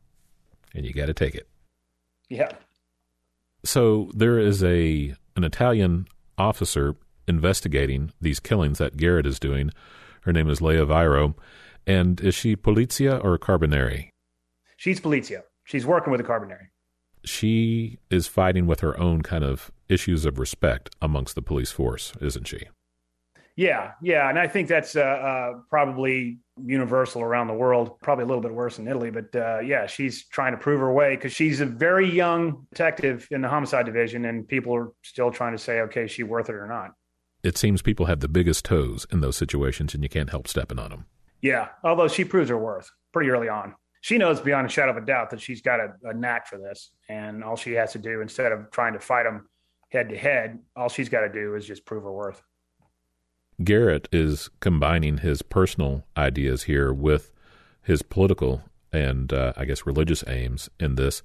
and 0.74 0.86
you 0.86 0.94
got 0.94 1.06
to 1.06 1.14
take 1.14 1.36
it. 1.36 1.48
Yeah. 2.30 2.52
So 3.64 4.12
there 4.14 4.40
is 4.40 4.64
a 4.64 5.16
an 5.36 5.44
Italian 5.44 6.08
officer 6.38 6.96
investigating 7.30 8.12
these 8.20 8.40
killings 8.40 8.80
that 8.80 8.98
Garrett 8.98 9.26
is 9.26 9.40
doing. 9.40 9.72
Her 10.24 10.34
name 10.34 10.50
is 10.50 10.62
Leah 10.62 10.86
Viro. 10.86 11.36
And 11.88 12.20
is 12.20 12.36
she 12.36 12.56
Polizia 12.56 13.24
or 13.24 13.38
Carbonari? 13.38 14.10
She's 14.76 15.00
Polizia. 15.00 15.44
She's 15.64 15.86
working 15.86 16.12
with 16.12 16.20
the 16.20 16.28
Carbonari. 16.28 16.68
She 17.24 18.00
is 18.10 18.28
fighting 18.28 18.66
with 18.66 18.80
her 18.80 19.00
own 19.00 19.22
kind 19.22 19.44
of 19.44 19.72
issues 19.88 20.26
of 20.26 20.40
respect 20.40 20.90
amongst 21.02 21.36
the 21.36 21.42
police 21.42 21.72
force, 21.72 22.14
isn't 22.22 22.48
she? 22.48 22.68
Yeah, 23.56 23.92
yeah, 24.02 24.30
and 24.30 24.40
I 24.40 24.48
think 24.48 24.70
that's 24.70 24.96
uh, 24.96 25.02
uh, 25.02 25.54
probably 25.70 26.40
universal 26.64 27.22
around 27.22 27.48
the 27.48 27.54
world. 27.54 28.00
Probably 28.00 28.24
a 28.24 28.26
little 28.26 28.42
bit 28.42 28.54
worse 28.54 28.80
in 28.80 28.88
Italy, 28.88 29.12
but 29.12 29.36
uh, 29.36 29.60
yeah, 29.60 29.86
she's 29.86 30.26
trying 30.30 30.54
to 30.54 30.58
prove 30.58 30.80
her 30.80 30.94
way 30.94 31.18
because 31.18 31.34
she's 31.34 31.60
a 31.60 31.66
very 31.66 32.10
young 32.10 32.66
detective 32.72 33.28
in 33.32 33.42
the 33.42 33.50
homicide 33.50 33.86
division, 33.86 34.24
and 34.24 34.48
people 34.48 34.74
are 34.74 34.94
still 35.04 35.30
trying 35.30 35.52
to 35.52 35.58
say, 35.58 35.82
okay, 35.82 36.06
is 36.06 36.12
she 36.12 36.24
worth 36.24 36.48
it 36.48 36.56
or 36.56 36.68
not? 36.68 36.92
It 37.44 37.58
seems 37.58 37.82
people 37.82 38.06
have 38.08 38.20
the 38.20 38.28
biggest 38.28 38.66
toes 38.66 39.08
in 39.12 39.22
those 39.22 39.38
situations 39.38 39.94
and 39.94 40.04
you 40.04 40.10
can't 40.10 40.30
help 40.30 40.48
stepping 40.48 40.80
on 40.80 40.90
them. 40.90 41.06
Yeah, 41.42 41.70
although 41.84 42.08
she 42.08 42.26
proves 42.26 42.50
her 42.50 42.58
worth 42.58 42.92
pretty 43.14 43.30
early 43.30 43.50
on. 43.50 43.76
She 44.02 44.18
knows 44.18 44.40
beyond 44.40 44.68
a 44.68 44.70
shadow 44.70 44.92
of 44.92 44.98
a 44.98 45.06
doubt 45.06 45.30
that 45.32 45.42
she's 45.42 45.62
got 45.62 45.80
a, 45.80 45.94
a 46.04 46.14
knack 46.14 46.48
for 46.48 46.58
this. 46.58 46.92
And 47.10 47.44
all 47.44 47.56
she 47.56 47.74
has 47.74 47.94
to 47.94 48.00
do, 48.00 48.22
instead 48.22 48.52
of 48.52 48.72
trying 48.72 48.94
to 48.94 49.00
fight 49.00 49.24
them 49.24 49.50
head 49.90 50.10
to 50.10 50.18
head, 50.18 50.60
all 50.76 50.90
she's 50.90 51.10
got 51.10 51.22
to 51.22 51.30
do 51.30 51.56
is 51.56 51.66
just 51.66 51.86
prove 51.86 52.04
her 52.04 52.12
worth. 52.12 52.42
Garrett 53.64 54.08
is 54.12 54.50
combining 54.62 55.18
his 55.18 55.42
personal 55.42 56.06
ideas 56.16 56.64
here 56.64 56.94
with 56.94 57.32
his 57.82 58.02
political 58.02 58.62
and, 58.94 59.34
uh, 59.34 59.54
I 59.58 59.66
guess, 59.66 59.86
religious 59.86 60.24
aims 60.28 60.70
in 60.80 60.96
this. 60.96 61.22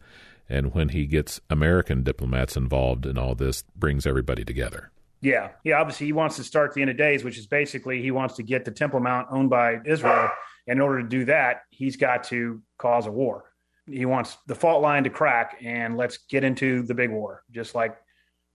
And 0.49 0.75
when 0.75 0.91
he 0.91 1.07
gets 1.07 1.41
American 1.49 2.03
diplomats 2.03 2.57
involved 2.57 3.07
in 3.07 3.17
all 3.17 3.35
this, 3.35 3.63
brings 3.77 4.05
everybody 4.05 4.45
together. 4.45 4.91
Yeah, 5.25 5.53
yeah. 5.65 5.81
Obviously, 5.81 6.05
he 6.05 6.13
wants 6.13 6.37
to 6.37 6.45
start 6.45 6.75
the 6.75 6.83
end 6.83 6.91
of 6.91 6.99
days, 6.99 7.25
which 7.25 7.39
is 7.39 7.47
basically 7.47 8.03
he 8.03 8.11
wants 8.11 8.35
to 8.35 8.43
get 8.43 8.67
the 8.67 8.71
Temple 8.71 9.01
Mount 9.01 9.27
owned 9.31 9.49
by 9.49 9.79
Israel. 9.87 10.29
And 10.67 10.77
In 10.77 10.81
order 10.83 11.03
to 11.03 11.09
do 11.09 11.25
that, 11.25 11.63
he's 11.71 11.97
got 11.97 12.25
to 12.25 12.61
cause 12.79 13.07
a 13.07 13.11
war. 13.11 13.51
He 13.87 14.05
wants 14.05 14.37
the 14.47 14.55
fault 14.55 14.83
line 14.83 15.03
to 15.05 15.11
crack, 15.11 15.57
and 15.63 15.97
let's 15.97 16.19
get 16.29 16.45
into 16.45 16.83
the 16.83 16.93
big 16.93 17.11
war, 17.11 17.43
just 17.51 17.75
like 17.75 17.97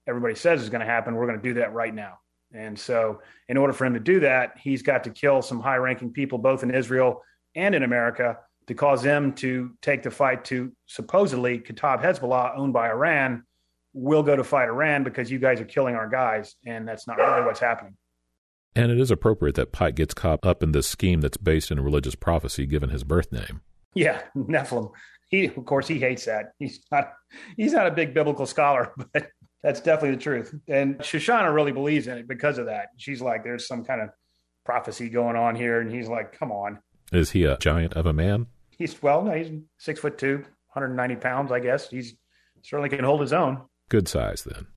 everybody 0.08 0.36
says 0.36 0.62
is 0.62 0.70
going 0.70 0.82
to 0.82 0.86
happen. 0.86 1.16
We're 1.16 1.26
going 1.26 1.42
to 1.42 1.48
do 1.48 1.56
that 1.56 1.74
right 1.74 1.94
now. 1.94 2.20
And 2.54 2.78
so, 2.78 3.22
in 3.48 3.58
order 3.58 3.74
for 3.74 3.86
him 3.86 3.96
to 3.96 4.00
do 4.00 4.20
that, 4.20 4.54
he's 4.60 4.84
got 4.84 5.04
to 5.06 5.10
kill 5.10 5.42
some 5.42 5.60
high 5.60 5.78
ranking 5.78 6.12
people, 6.12 6.38
both 6.38 6.62
in 6.62 6.70
Israel 6.70 7.24
and 7.56 7.74
in 7.74 7.82
America, 7.82 8.38
to 8.68 8.76
cause 8.76 9.02
them 9.02 9.34
to 9.34 9.72
take 9.82 10.04
the 10.04 10.12
fight 10.12 10.46
to 10.46 10.72
supposedly 10.86 11.58
Kataib 11.58 12.04
Hezbollah, 12.04 12.56
owned 12.56 12.74
by 12.74 12.90
Iran, 12.90 13.44
we'll 13.94 14.24
go 14.24 14.36
to 14.36 14.44
fight 14.44 14.68
Iran 14.68 15.04
because 15.04 15.32
you 15.32 15.40
guys 15.40 15.60
are 15.60 15.66
killing 15.66 15.96
our 15.96 16.08
guys, 16.08 16.56
and 16.66 16.88
that's 16.88 17.08
not 17.08 17.18
really 17.18 17.46
what's 17.46 17.60
happening. 17.60 17.96
And 18.76 18.92
it 18.92 19.00
is 19.00 19.12
appropriate 19.12 19.56
that 19.56 19.72
Pike 19.72 19.96
gets 19.96 20.14
caught 20.14 20.46
up 20.46 20.62
in 20.62 20.72
this 20.72 20.88
scheme 20.88 21.22
that's 21.22 21.38
based 21.38 21.72
in 21.72 21.80
religious 21.80 22.16
prophecy, 22.16 22.66
given 22.66 22.90
his 22.90 23.04
birth 23.04 23.32
name. 23.32 23.62
Yeah, 23.96 24.22
Nephilim. 24.38 24.92
He, 25.30 25.46
of 25.46 25.66
course, 25.66 25.88
he 25.88 26.00
hates 26.00 26.26
that. 26.26 26.54
He's 26.58 26.80
not. 26.92 27.14
He's 27.56 27.74
not 27.74 27.88
a 27.88 27.92
big 27.92 28.14
biblical 28.14 28.46
scholar, 28.46 28.94
but 29.14 29.30
That's 29.64 29.82
definitely 29.82 30.16
the 30.16 30.22
truth. 30.22 30.56
And 30.68 30.98
Shoshana 31.00 31.54
really 31.54 31.72
believes 31.72 32.08
in 32.08 32.18
it 32.18 32.28
because 32.28 32.58
of 32.58 32.68
that. 32.68 32.88
She's 32.98 33.22
like, 33.22 33.44
there's 33.44 33.68
some 33.68 33.84
kind 33.84 34.02
of 34.02 34.10
prophecy 34.66 35.10
going 35.10 35.36
on 35.36 35.56
here. 35.56 35.82
And 35.82 35.92
he's 35.92 36.08
like, 36.08 36.38
come 36.38 36.52
on. 36.52 36.80
Is 37.12 37.32
he 37.32 37.44
a 37.44 37.58
giant 37.58 37.94
of 37.94 38.06
a 38.06 38.14
man? 38.14 38.48
He's, 38.78 39.02
well, 39.02 39.22
no, 39.24 39.34
he's 39.34 39.52
six 39.78 40.00
foot 40.00 40.18
two, 40.18 40.38
190 40.74 41.16
pounds, 41.18 41.52
I 41.52 41.60
guess. 41.60 41.90
He's 41.90 42.16
certainly 42.64 42.90
can 42.90 43.04
hold 43.04 43.20
his 43.20 43.34
own. 43.34 43.62
Good 43.90 44.08
size 44.08 44.44
then. 44.44 44.68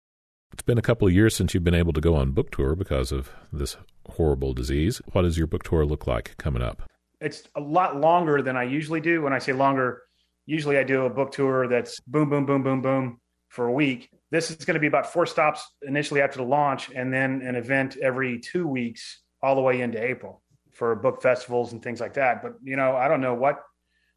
It's 0.55 0.62
been 0.62 0.79
a 0.79 0.83
couple 0.83 1.07
of 1.07 1.12
years 1.12 1.37
since 1.37 1.53
you've 1.53 1.64
been 1.64 1.75
able 1.75 1.92
to 1.92 2.01
go 2.01 2.14
on 2.14 2.33
book 2.33 2.51
tour 2.51 2.75
because 2.75 3.12
of 3.12 3.31
this 3.53 3.77
horrible 4.09 4.55
disease. 4.55 5.03
What 5.12 5.22
does 5.22 5.37
your 5.37 5.46
book 5.46 5.64
tour 5.64 5.85
look 5.85 6.07
like 6.07 6.35
coming 6.38 6.62
up? 6.62 6.83
It's 7.20 7.42
a 7.55 7.61
lot 7.61 8.01
longer 8.01 8.40
than 8.40 8.57
I 8.57 8.62
usually 8.64 9.01
do. 9.01 9.20
When 9.20 9.35
I 9.35 9.38
say 9.38 9.53
longer, 9.53 10.03
usually 10.46 10.79
I 10.79 10.85
do 10.85 11.05
a 11.05 11.11
book 11.11 11.31
tour 11.31 11.68
that's 11.68 12.01
boom, 12.01 12.31
boom, 12.31 12.46
boom, 12.46 12.62
boom, 12.62 12.81
boom 12.81 13.20
for 13.48 13.66
a 13.66 13.72
week. 13.72 14.09
This 14.31 14.51
is 14.51 14.64
going 14.64 14.75
to 14.75 14.81
be 14.81 14.87
about 14.87 15.12
four 15.12 15.27
stops 15.27 15.62
initially 15.83 16.22
after 16.22 16.38
the 16.38 16.44
launch, 16.44 16.90
and 16.94 17.12
then 17.12 17.42
an 17.42 17.55
event 17.55 17.98
every 17.98 18.40
two 18.40 18.66
weeks 18.66 19.20
all 19.42 19.55
the 19.55 19.61
way 19.61 19.83
into 19.83 20.03
April 20.03 20.42
for 20.72 20.94
book 20.96 21.20
festivals 21.20 21.72
and 21.75 21.83
things 21.83 22.01
like 22.01 22.14
that. 22.14 22.42
But 22.42 22.55
you 22.62 22.77
know, 22.77 22.96
I 22.96 23.09
don't 23.09 23.20
know 23.20 23.35
what 23.35 23.61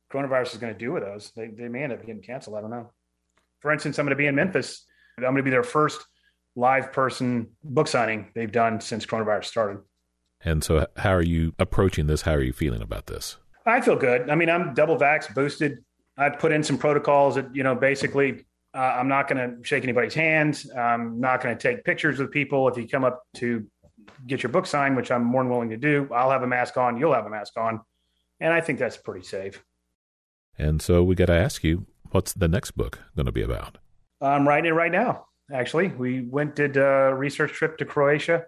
coronavirus 0.10 0.54
is 0.54 0.58
going 0.58 0.74
to 0.74 0.80
do 0.80 0.94
with 0.94 1.04
those. 1.04 1.34
They 1.36 1.48
they 1.48 1.68
may 1.68 1.84
end 1.84 1.92
up 1.92 2.00
getting 2.00 2.22
canceled. 2.22 2.56
I 2.56 2.62
don't 2.62 2.70
know. 2.72 2.92
For 3.66 3.72
instance, 3.72 3.98
I'm 3.98 4.06
going 4.06 4.12
to 4.12 4.16
be 4.16 4.28
in 4.28 4.36
Memphis. 4.36 4.86
I'm 5.18 5.24
going 5.24 5.38
to 5.38 5.42
be 5.42 5.50
their 5.50 5.64
first 5.64 6.06
live 6.56 6.94
person 6.94 7.48
book 7.64 7.88
signing 7.88 8.30
they've 8.36 8.52
done 8.52 8.80
since 8.80 9.08
coronavirus 9.08 9.46
started. 9.46 9.80
And 10.42 10.64
so, 10.64 10.86
how 10.98 11.10
are 11.10 11.24
you 11.24 11.56
approaching 11.58 12.06
this? 12.06 12.22
How 12.22 12.34
are 12.34 12.44
you 12.44 12.54
feeling 12.54 12.84
about 12.84 13.08
this? 13.08 13.38
I 13.66 13.82
feel 13.82 13.96
good. 13.96 14.30
I 14.30 14.36
mean, 14.36 14.52
I'm 14.52 14.76
double 14.76 14.98
vax 14.98 15.34
boosted. 15.34 15.84
I've 16.16 16.38
put 16.38 16.52
in 16.52 16.62
some 16.62 16.78
protocols 16.78 17.34
that, 17.34 17.56
you 17.56 17.64
know, 17.64 17.74
basically 17.74 18.46
uh, 18.76 18.78
I'm 19.00 19.08
not 19.08 19.28
going 19.28 19.38
to 19.40 19.68
shake 19.68 19.84
anybody's 19.84 20.14
hands. 20.14 20.70
I'm 20.70 21.20
not 21.20 21.42
going 21.42 21.58
to 21.58 21.60
take 21.60 21.84
pictures 21.84 22.20
with 22.20 22.30
people. 22.30 22.68
If 22.68 22.78
you 22.78 22.88
come 22.88 23.04
up 23.04 23.24
to 23.38 23.66
get 24.28 24.44
your 24.44 24.52
book 24.52 24.68
signed, 24.68 24.96
which 24.96 25.10
I'm 25.10 25.24
more 25.24 25.42
than 25.42 25.50
willing 25.50 25.72
to 25.72 25.78
do, 25.78 26.08
I'll 26.14 26.30
have 26.30 26.44
a 26.44 26.48
mask 26.48 26.78
on. 26.78 26.98
You'll 26.98 27.16
have 27.16 27.26
a 27.26 27.32
mask 27.32 27.58
on. 27.58 27.82
And 28.40 28.54
I 28.54 28.62
think 28.62 28.78
that's 28.78 28.96
pretty 28.96 29.26
safe. 29.26 29.64
And 30.56 30.84
so 30.84 31.04
we 31.04 31.16
got 31.16 31.26
to 31.26 31.34
ask 31.34 31.64
you, 31.64 31.88
what's 32.12 32.34
the 32.34 32.48
next 32.48 32.72
book 32.72 33.00
going 33.16 33.26
to 33.26 33.32
be 33.32 33.42
about? 33.42 33.78
I'm 34.22 34.48
writing 34.48 34.72
it 34.72 34.74
right 34.74 34.92
now 34.92 35.26
actually. 35.52 35.90
We 35.90 36.22
went, 36.22 36.56
did 36.56 36.78
a 36.78 37.14
research 37.16 37.54
trip 37.54 37.78
to 37.78 37.86
Croatia 37.86 38.46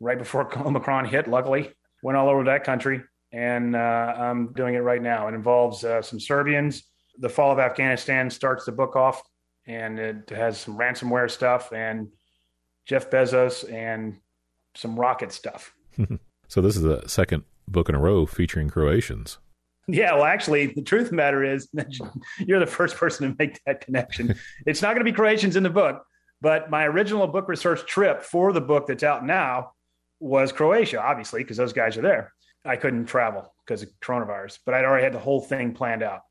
right 0.00 0.18
before 0.18 0.56
Omicron 0.66 1.06
hit, 1.06 1.28
luckily. 1.28 1.72
Went 2.02 2.16
all 2.16 2.28
over 2.28 2.44
that 2.44 2.64
country, 2.64 3.02
and 3.32 3.74
uh, 3.74 4.14
I'm 4.18 4.52
doing 4.52 4.74
it 4.74 4.80
right 4.80 5.02
now. 5.02 5.28
It 5.28 5.34
involves 5.34 5.84
uh, 5.84 6.02
some 6.02 6.20
Serbians. 6.20 6.84
The 7.18 7.28
fall 7.28 7.52
of 7.52 7.58
Afghanistan 7.58 8.28
starts 8.30 8.66
the 8.66 8.72
book 8.72 8.96
off, 8.96 9.22
and 9.66 9.98
it 9.98 10.30
has 10.30 10.58
some 10.58 10.76
ransomware 10.76 11.30
stuff 11.30 11.72
and 11.72 12.08
Jeff 12.84 13.10
Bezos 13.10 13.70
and 13.72 14.18
some 14.74 15.00
rocket 15.00 15.32
stuff. 15.32 15.74
so, 16.48 16.60
this 16.60 16.76
is 16.76 16.82
the 16.82 17.08
second 17.08 17.44
book 17.66 17.88
in 17.88 17.94
a 17.94 17.98
row 17.98 18.26
featuring 18.26 18.68
Croatians. 18.68 19.38
Yeah, 19.88 20.14
well, 20.14 20.24
actually, 20.24 20.66
the 20.66 20.82
truth 20.82 21.04
of 21.04 21.10
the 21.10 21.16
matter 21.16 21.44
is 21.44 21.68
you're 22.38 22.58
the 22.58 22.66
first 22.66 22.96
person 22.96 23.28
to 23.28 23.36
make 23.38 23.60
that 23.66 23.80
connection. 23.80 24.34
it's 24.66 24.82
not 24.82 24.88
going 24.88 25.04
to 25.04 25.10
be 25.10 25.12
Croatians 25.12 25.56
in 25.56 25.62
the 25.62 25.70
book, 25.70 26.04
but 26.40 26.70
my 26.70 26.86
original 26.86 27.26
book 27.26 27.48
research 27.48 27.86
trip 27.86 28.22
for 28.22 28.52
the 28.52 28.60
book 28.60 28.86
that's 28.86 29.04
out 29.04 29.24
now 29.24 29.72
was 30.18 30.50
Croatia, 30.50 31.00
obviously, 31.00 31.42
because 31.42 31.56
those 31.56 31.72
guys 31.72 31.96
are 31.96 32.02
there. 32.02 32.32
I 32.64 32.76
couldn't 32.76 33.06
travel 33.06 33.54
because 33.64 33.82
of 33.82 33.90
coronavirus, 34.00 34.58
but 34.66 34.74
I'd 34.74 34.84
already 34.84 35.04
had 35.04 35.14
the 35.14 35.20
whole 35.20 35.40
thing 35.40 35.72
planned 35.72 36.02
out. 36.02 36.22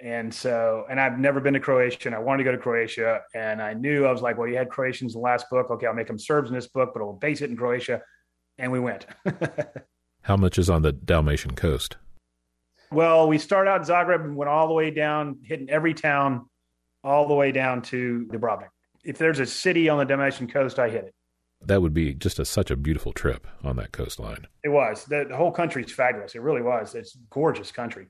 And 0.00 0.34
so, 0.34 0.84
and 0.90 0.98
I've 0.98 1.18
never 1.18 1.38
been 1.38 1.54
to 1.54 1.60
Croatia 1.60 2.08
and 2.08 2.14
I 2.14 2.18
wanted 2.18 2.38
to 2.38 2.44
go 2.44 2.52
to 2.52 2.58
Croatia. 2.58 3.20
And 3.34 3.62
I 3.62 3.74
knew 3.74 4.04
I 4.04 4.10
was 4.10 4.20
like, 4.20 4.36
well, 4.36 4.48
you 4.48 4.56
had 4.56 4.68
Croatians 4.68 5.14
in 5.14 5.20
the 5.20 5.24
last 5.24 5.48
book. 5.48 5.70
Okay, 5.70 5.86
I'll 5.86 5.94
make 5.94 6.08
them 6.08 6.18
Serbs 6.18 6.48
in 6.48 6.54
this 6.56 6.66
book, 6.66 6.90
but 6.92 7.02
I'll 7.02 7.12
base 7.12 7.40
it 7.40 7.50
in 7.50 7.56
Croatia. 7.56 8.02
And 8.58 8.72
we 8.72 8.80
went. 8.80 9.06
How 10.22 10.36
much 10.36 10.58
is 10.58 10.68
on 10.68 10.82
the 10.82 10.92
Dalmatian 10.92 11.54
coast? 11.54 11.96
Well, 12.92 13.28
we 13.28 13.38
started 13.38 13.70
out 13.70 13.80
in 13.80 13.86
Zagreb 13.86 14.24
and 14.24 14.36
went 14.36 14.48
all 14.48 14.68
the 14.68 14.74
way 14.74 14.90
down, 14.90 15.38
hitting 15.42 15.70
every 15.70 15.94
town, 15.94 16.48
all 17.02 17.26
the 17.26 17.34
way 17.34 17.52
down 17.52 17.82
to 17.82 18.26
Dubrovnik 18.30 18.68
if 19.04 19.18
there's 19.18 19.40
a 19.40 19.46
city 19.46 19.88
on 19.88 19.98
the 19.98 20.04
Dalmatian 20.04 20.48
coast, 20.48 20.78
I 20.78 20.88
hit 20.88 21.04
it. 21.04 21.14
That 21.64 21.80
would 21.80 21.94
be 21.94 22.14
just 22.14 22.38
a, 22.38 22.44
such 22.44 22.70
a 22.70 22.76
beautiful 22.76 23.12
trip 23.12 23.46
on 23.62 23.76
that 23.76 23.92
coastline. 23.92 24.46
It 24.64 24.70
was. 24.70 25.04
The, 25.04 25.26
the 25.28 25.36
whole 25.36 25.52
country 25.52 25.84
is 25.84 25.92
fabulous. 25.92 26.34
It 26.34 26.42
really 26.42 26.62
was. 26.62 26.94
It's 26.94 27.16
gorgeous 27.30 27.70
country. 27.70 28.08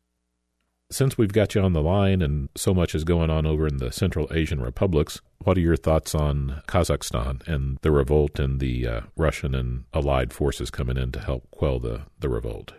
Since 0.90 1.16
we've 1.16 1.32
got 1.32 1.54
you 1.54 1.62
on 1.62 1.72
the 1.72 1.82
line 1.82 2.20
and 2.20 2.50
so 2.54 2.74
much 2.74 2.94
is 2.94 3.04
going 3.04 3.30
on 3.30 3.46
over 3.46 3.66
in 3.66 3.78
the 3.78 3.92
Central 3.92 4.28
Asian 4.30 4.60
republics, 4.60 5.20
what 5.38 5.56
are 5.56 5.60
your 5.60 5.76
thoughts 5.76 6.14
on 6.14 6.62
Kazakhstan 6.66 7.46
and 7.46 7.78
the 7.80 7.90
revolt 7.90 8.38
and 8.38 8.60
the 8.60 8.86
uh, 8.86 9.00
Russian 9.16 9.54
and 9.54 9.84
allied 9.94 10.32
forces 10.32 10.70
coming 10.70 10.98
in 10.98 11.12
to 11.12 11.20
help 11.20 11.50
quell 11.50 11.78
the, 11.78 12.02
the 12.20 12.28
revolt? 12.28 12.72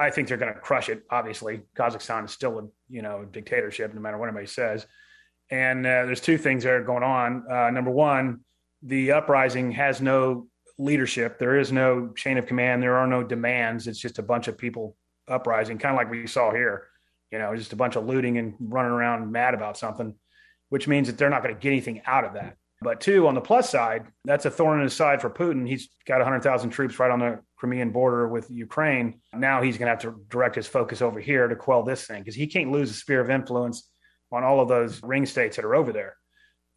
I 0.00 0.10
think 0.10 0.28
they're 0.28 0.38
going 0.38 0.54
to 0.54 0.58
crush 0.58 0.88
it. 0.88 1.02
Obviously, 1.10 1.60
Kazakhstan 1.76 2.24
is 2.24 2.30
still 2.30 2.58
a 2.58 2.62
you 2.88 3.02
know 3.02 3.26
dictatorship, 3.30 3.92
no 3.92 4.00
matter 4.00 4.16
what 4.16 4.28
anybody 4.28 4.46
says. 4.46 4.86
And 5.50 5.84
uh, 5.84 6.06
there's 6.06 6.22
two 6.22 6.38
things 6.38 6.64
that 6.64 6.72
are 6.72 6.82
going 6.82 7.02
on. 7.02 7.44
Uh, 7.50 7.70
number 7.70 7.90
one, 7.90 8.40
the 8.82 9.12
uprising 9.12 9.72
has 9.72 10.00
no 10.00 10.48
leadership. 10.78 11.38
There 11.38 11.58
is 11.58 11.70
no 11.70 12.12
chain 12.16 12.38
of 12.38 12.46
command. 12.46 12.82
There 12.82 12.96
are 12.96 13.06
no 13.06 13.22
demands. 13.22 13.86
It's 13.86 13.98
just 13.98 14.18
a 14.18 14.22
bunch 14.22 14.48
of 14.48 14.56
people 14.56 14.96
uprising, 15.28 15.76
kind 15.76 15.94
of 15.94 15.98
like 15.98 16.10
we 16.10 16.26
saw 16.26 16.50
here. 16.50 16.86
You 17.30 17.38
know, 17.38 17.54
just 17.54 17.74
a 17.74 17.76
bunch 17.76 17.96
of 17.96 18.06
looting 18.06 18.38
and 18.38 18.54
running 18.58 18.92
around 18.92 19.30
mad 19.30 19.52
about 19.52 19.76
something, 19.76 20.14
which 20.70 20.88
means 20.88 21.08
that 21.08 21.18
they're 21.18 21.30
not 21.30 21.42
going 21.42 21.54
to 21.54 21.60
get 21.60 21.72
anything 21.72 22.00
out 22.06 22.24
of 22.24 22.32
that. 22.34 22.56
But 22.82 23.00
two, 23.00 23.26
on 23.26 23.34
the 23.34 23.40
plus 23.42 23.68
side, 23.68 24.06
that's 24.24 24.46
a 24.46 24.50
thorn 24.50 24.78
in 24.78 24.84
his 24.84 24.94
side 24.94 25.20
for 25.20 25.28
Putin. 25.28 25.68
He's 25.68 25.90
got 26.06 26.18
100,000 26.18 26.70
troops 26.70 26.98
right 26.98 27.10
on 27.10 27.18
the 27.18 27.40
Crimean 27.56 27.90
border 27.90 28.26
with 28.26 28.50
Ukraine. 28.50 29.20
Now 29.34 29.60
he's 29.60 29.76
going 29.76 29.86
to 29.86 29.90
have 29.90 30.14
to 30.14 30.24
direct 30.30 30.54
his 30.54 30.66
focus 30.66 31.02
over 31.02 31.20
here 31.20 31.46
to 31.46 31.56
quell 31.56 31.82
this 31.82 32.06
thing 32.06 32.22
because 32.22 32.34
he 32.34 32.46
can't 32.46 32.72
lose 32.72 32.90
a 32.90 32.94
sphere 32.94 33.20
of 33.20 33.28
influence 33.28 33.90
on 34.32 34.44
all 34.44 34.60
of 34.60 34.68
those 34.68 35.02
ring 35.02 35.26
states 35.26 35.56
that 35.56 35.64
are 35.64 35.74
over 35.74 35.92
there. 35.92 36.16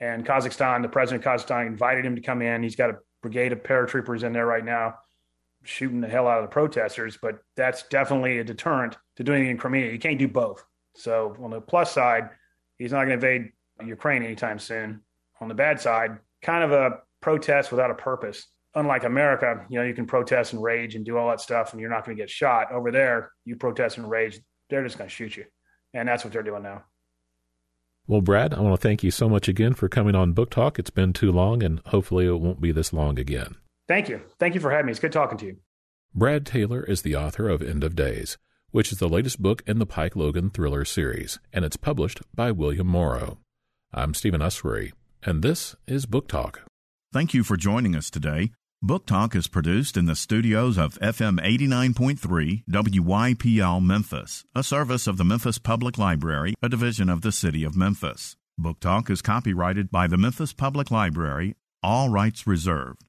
And 0.01 0.25
Kazakhstan, 0.25 0.81
the 0.81 0.89
president 0.89 1.25
of 1.25 1.31
Kazakhstan 1.31 1.67
invited 1.67 2.05
him 2.05 2.15
to 2.15 2.21
come 2.21 2.41
in. 2.41 2.63
He's 2.63 2.75
got 2.75 2.89
a 2.89 2.97
brigade 3.21 3.53
of 3.53 3.63
paratroopers 3.63 4.23
in 4.23 4.33
there 4.33 4.45
right 4.45 4.65
now 4.65 4.95
shooting 5.63 6.01
the 6.01 6.07
hell 6.07 6.27
out 6.27 6.39
of 6.39 6.43
the 6.43 6.53
protesters, 6.53 7.17
but 7.21 7.39
that's 7.55 7.83
definitely 7.83 8.39
a 8.39 8.43
deterrent 8.43 8.97
to 9.15 9.23
doing 9.23 9.45
it 9.45 9.49
in 9.49 9.57
Crimea. 9.57 9.91
You 9.91 9.99
can't 9.99 10.19
do 10.19 10.27
both. 10.27 10.63
So 10.95 11.35
on 11.41 11.51
the 11.51 11.61
plus 11.61 11.91
side, 11.91 12.29
he's 12.77 12.91
not 12.91 13.05
going 13.05 13.19
to 13.19 13.27
invade 13.27 13.51
Ukraine 13.85 14.23
anytime 14.23 14.59
soon. 14.59 15.01
On 15.43 15.49
the 15.49 15.55
bad 15.55 15.81
side, 15.81 16.19
kind 16.41 16.63
of 16.63 16.71
a 16.71 16.99
protest 17.19 17.69
without 17.69 17.91
a 17.91 17.95
purpose. 17.95 18.47
Unlike 18.75 19.03
America, 19.03 19.65
you 19.69 19.77
know, 19.77 19.85
you 19.85 19.93
can 19.93 20.05
protest 20.05 20.53
and 20.53 20.63
rage 20.63 20.95
and 20.95 21.03
do 21.03 21.17
all 21.17 21.29
that 21.29 21.41
stuff 21.41 21.73
and 21.73 21.81
you're 21.81 21.89
not 21.89 22.05
going 22.05 22.15
to 22.15 22.23
get 22.23 22.29
shot. 22.29 22.71
Over 22.71 22.91
there, 22.91 23.31
you 23.43 23.57
protest 23.57 23.97
and 23.97 24.09
rage, 24.09 24.39
they're 24.69 24.85
just 24.85 24.97
going 24.97 25.09
to 25.09 25.13
shoot 25.13 25.35
you. 25.35 25.43
And 25.93 26.07
that's 26.07 26.23
what 26.23 26.31
they're 26.31 26.43
doing 26.43 26.63
now. 26.63 26.85
Well, 28.07 28.21
Brad, 28.21 28.53
I 28.53 28.61
want 28.61 28.79
to 28.79 28.87
thank 28.87 29.03
you 29.03 29.11
so 29.11 29.27
much 29.27 29.49
again 29.49 29.73
for 29.73 29.89
coming 29.89 30.15
on 30.15 30.31
Book 30.31 30.49
Talk. 30.49 30.79
It's 30.79 30.89
been 30.89 31.11
too 31.11 31.31
long, 31.31 31.61
and 31.61 31.81
hopefully 31.87 32.25
it 32.25 32.39
won't 32.39 32.61
be 32.61 32.71
this 32.71 32.93
long 32.93 33.19
again. 33.19 33.55
Thank 33.89 34.07
you. 34.07 34.21
Thank 34.39 34.55
you 34.55 34.61
for 34.61 34.71
having 34.71 34.85
me. 34.85 34.91
It's 34.91 34.99
good 34.99 35.11
talking 35.11 35.37
to 35.39 35.45
you. 35.45 35.57
Brad 36.15 36.45
Taylor 36.45 36.83
is 36.83 37.01
the 37.01 37.17
author 37.17 37.49
of 37.49 37.61
End 37.61 37.83
of 37.83 37.97
Days, 37.97 38.37
which 38.71 38.93
is 38.93 38.99
the 38.99 39.09
latest 39.09 39.41
book 39.41 39.61
in 39.67 39.79
the 39.79 39.85
Pike 39.85 40.15
Logan 40.15 40.49
thriller 40.49 40.85
series, 40.85 41.39
and 41.51 41.65
it's 41.65 41.77
published 41.77 42.21
by 42.33 42.49
William 42.51 42.87
Morrow. 42.87 43.39
I'm 43.93 44.13
Stephen 44.13 44.41
Usry, 44.41 44.93
and 45.25 45.41
this 45.41 45.75
is 45.87 46.05
Book 46.05 46.27
Talk. 46.27 46.61
Thank 47.13 47.33
you 47.33 47.43
for 47.43 47.55
joining 47.55 47.95
us 47.95 48.09
today. 48.09 48.51
Book 48.81 49.05
Talk 49.05 49.35
is 49.35 49.47
produced 49.47 49.95
in 49.95 50.05
the 50.05 50.15
studios 50.15 50.77
of 50.77 50.99
FM 50.99 51.39
89.3 51.39 52.63
WYPL 52.69 53.81
Memphis, 53.81 54.43
a 54.53 54.63
service 54.63 55.07
of 55.07 55.17
the 55.17 55.23
Memphis 55.23 55.57
Public 55.57 55.97
Library, 55.97 56.53
a 56.61 56.67
division 56.67 57.09
of 57.09 57.21
the 57.21 57.31
City 57.31 57.63
of 57.63 57.77
Memphis. 57.77 58.35
Book 58.57 58.79
Talk 58.81 59.09
is 59.09 59.21
copyrighted 59.21 59.89
by 59.89 60.07
the 60.07 60.17
Memphis 60.17 60.51
Public 60.51 60.91
Library, 60.91 61.55
all 61.81 62.09
rights 62.09 62.45
reserved. 62.45 63.05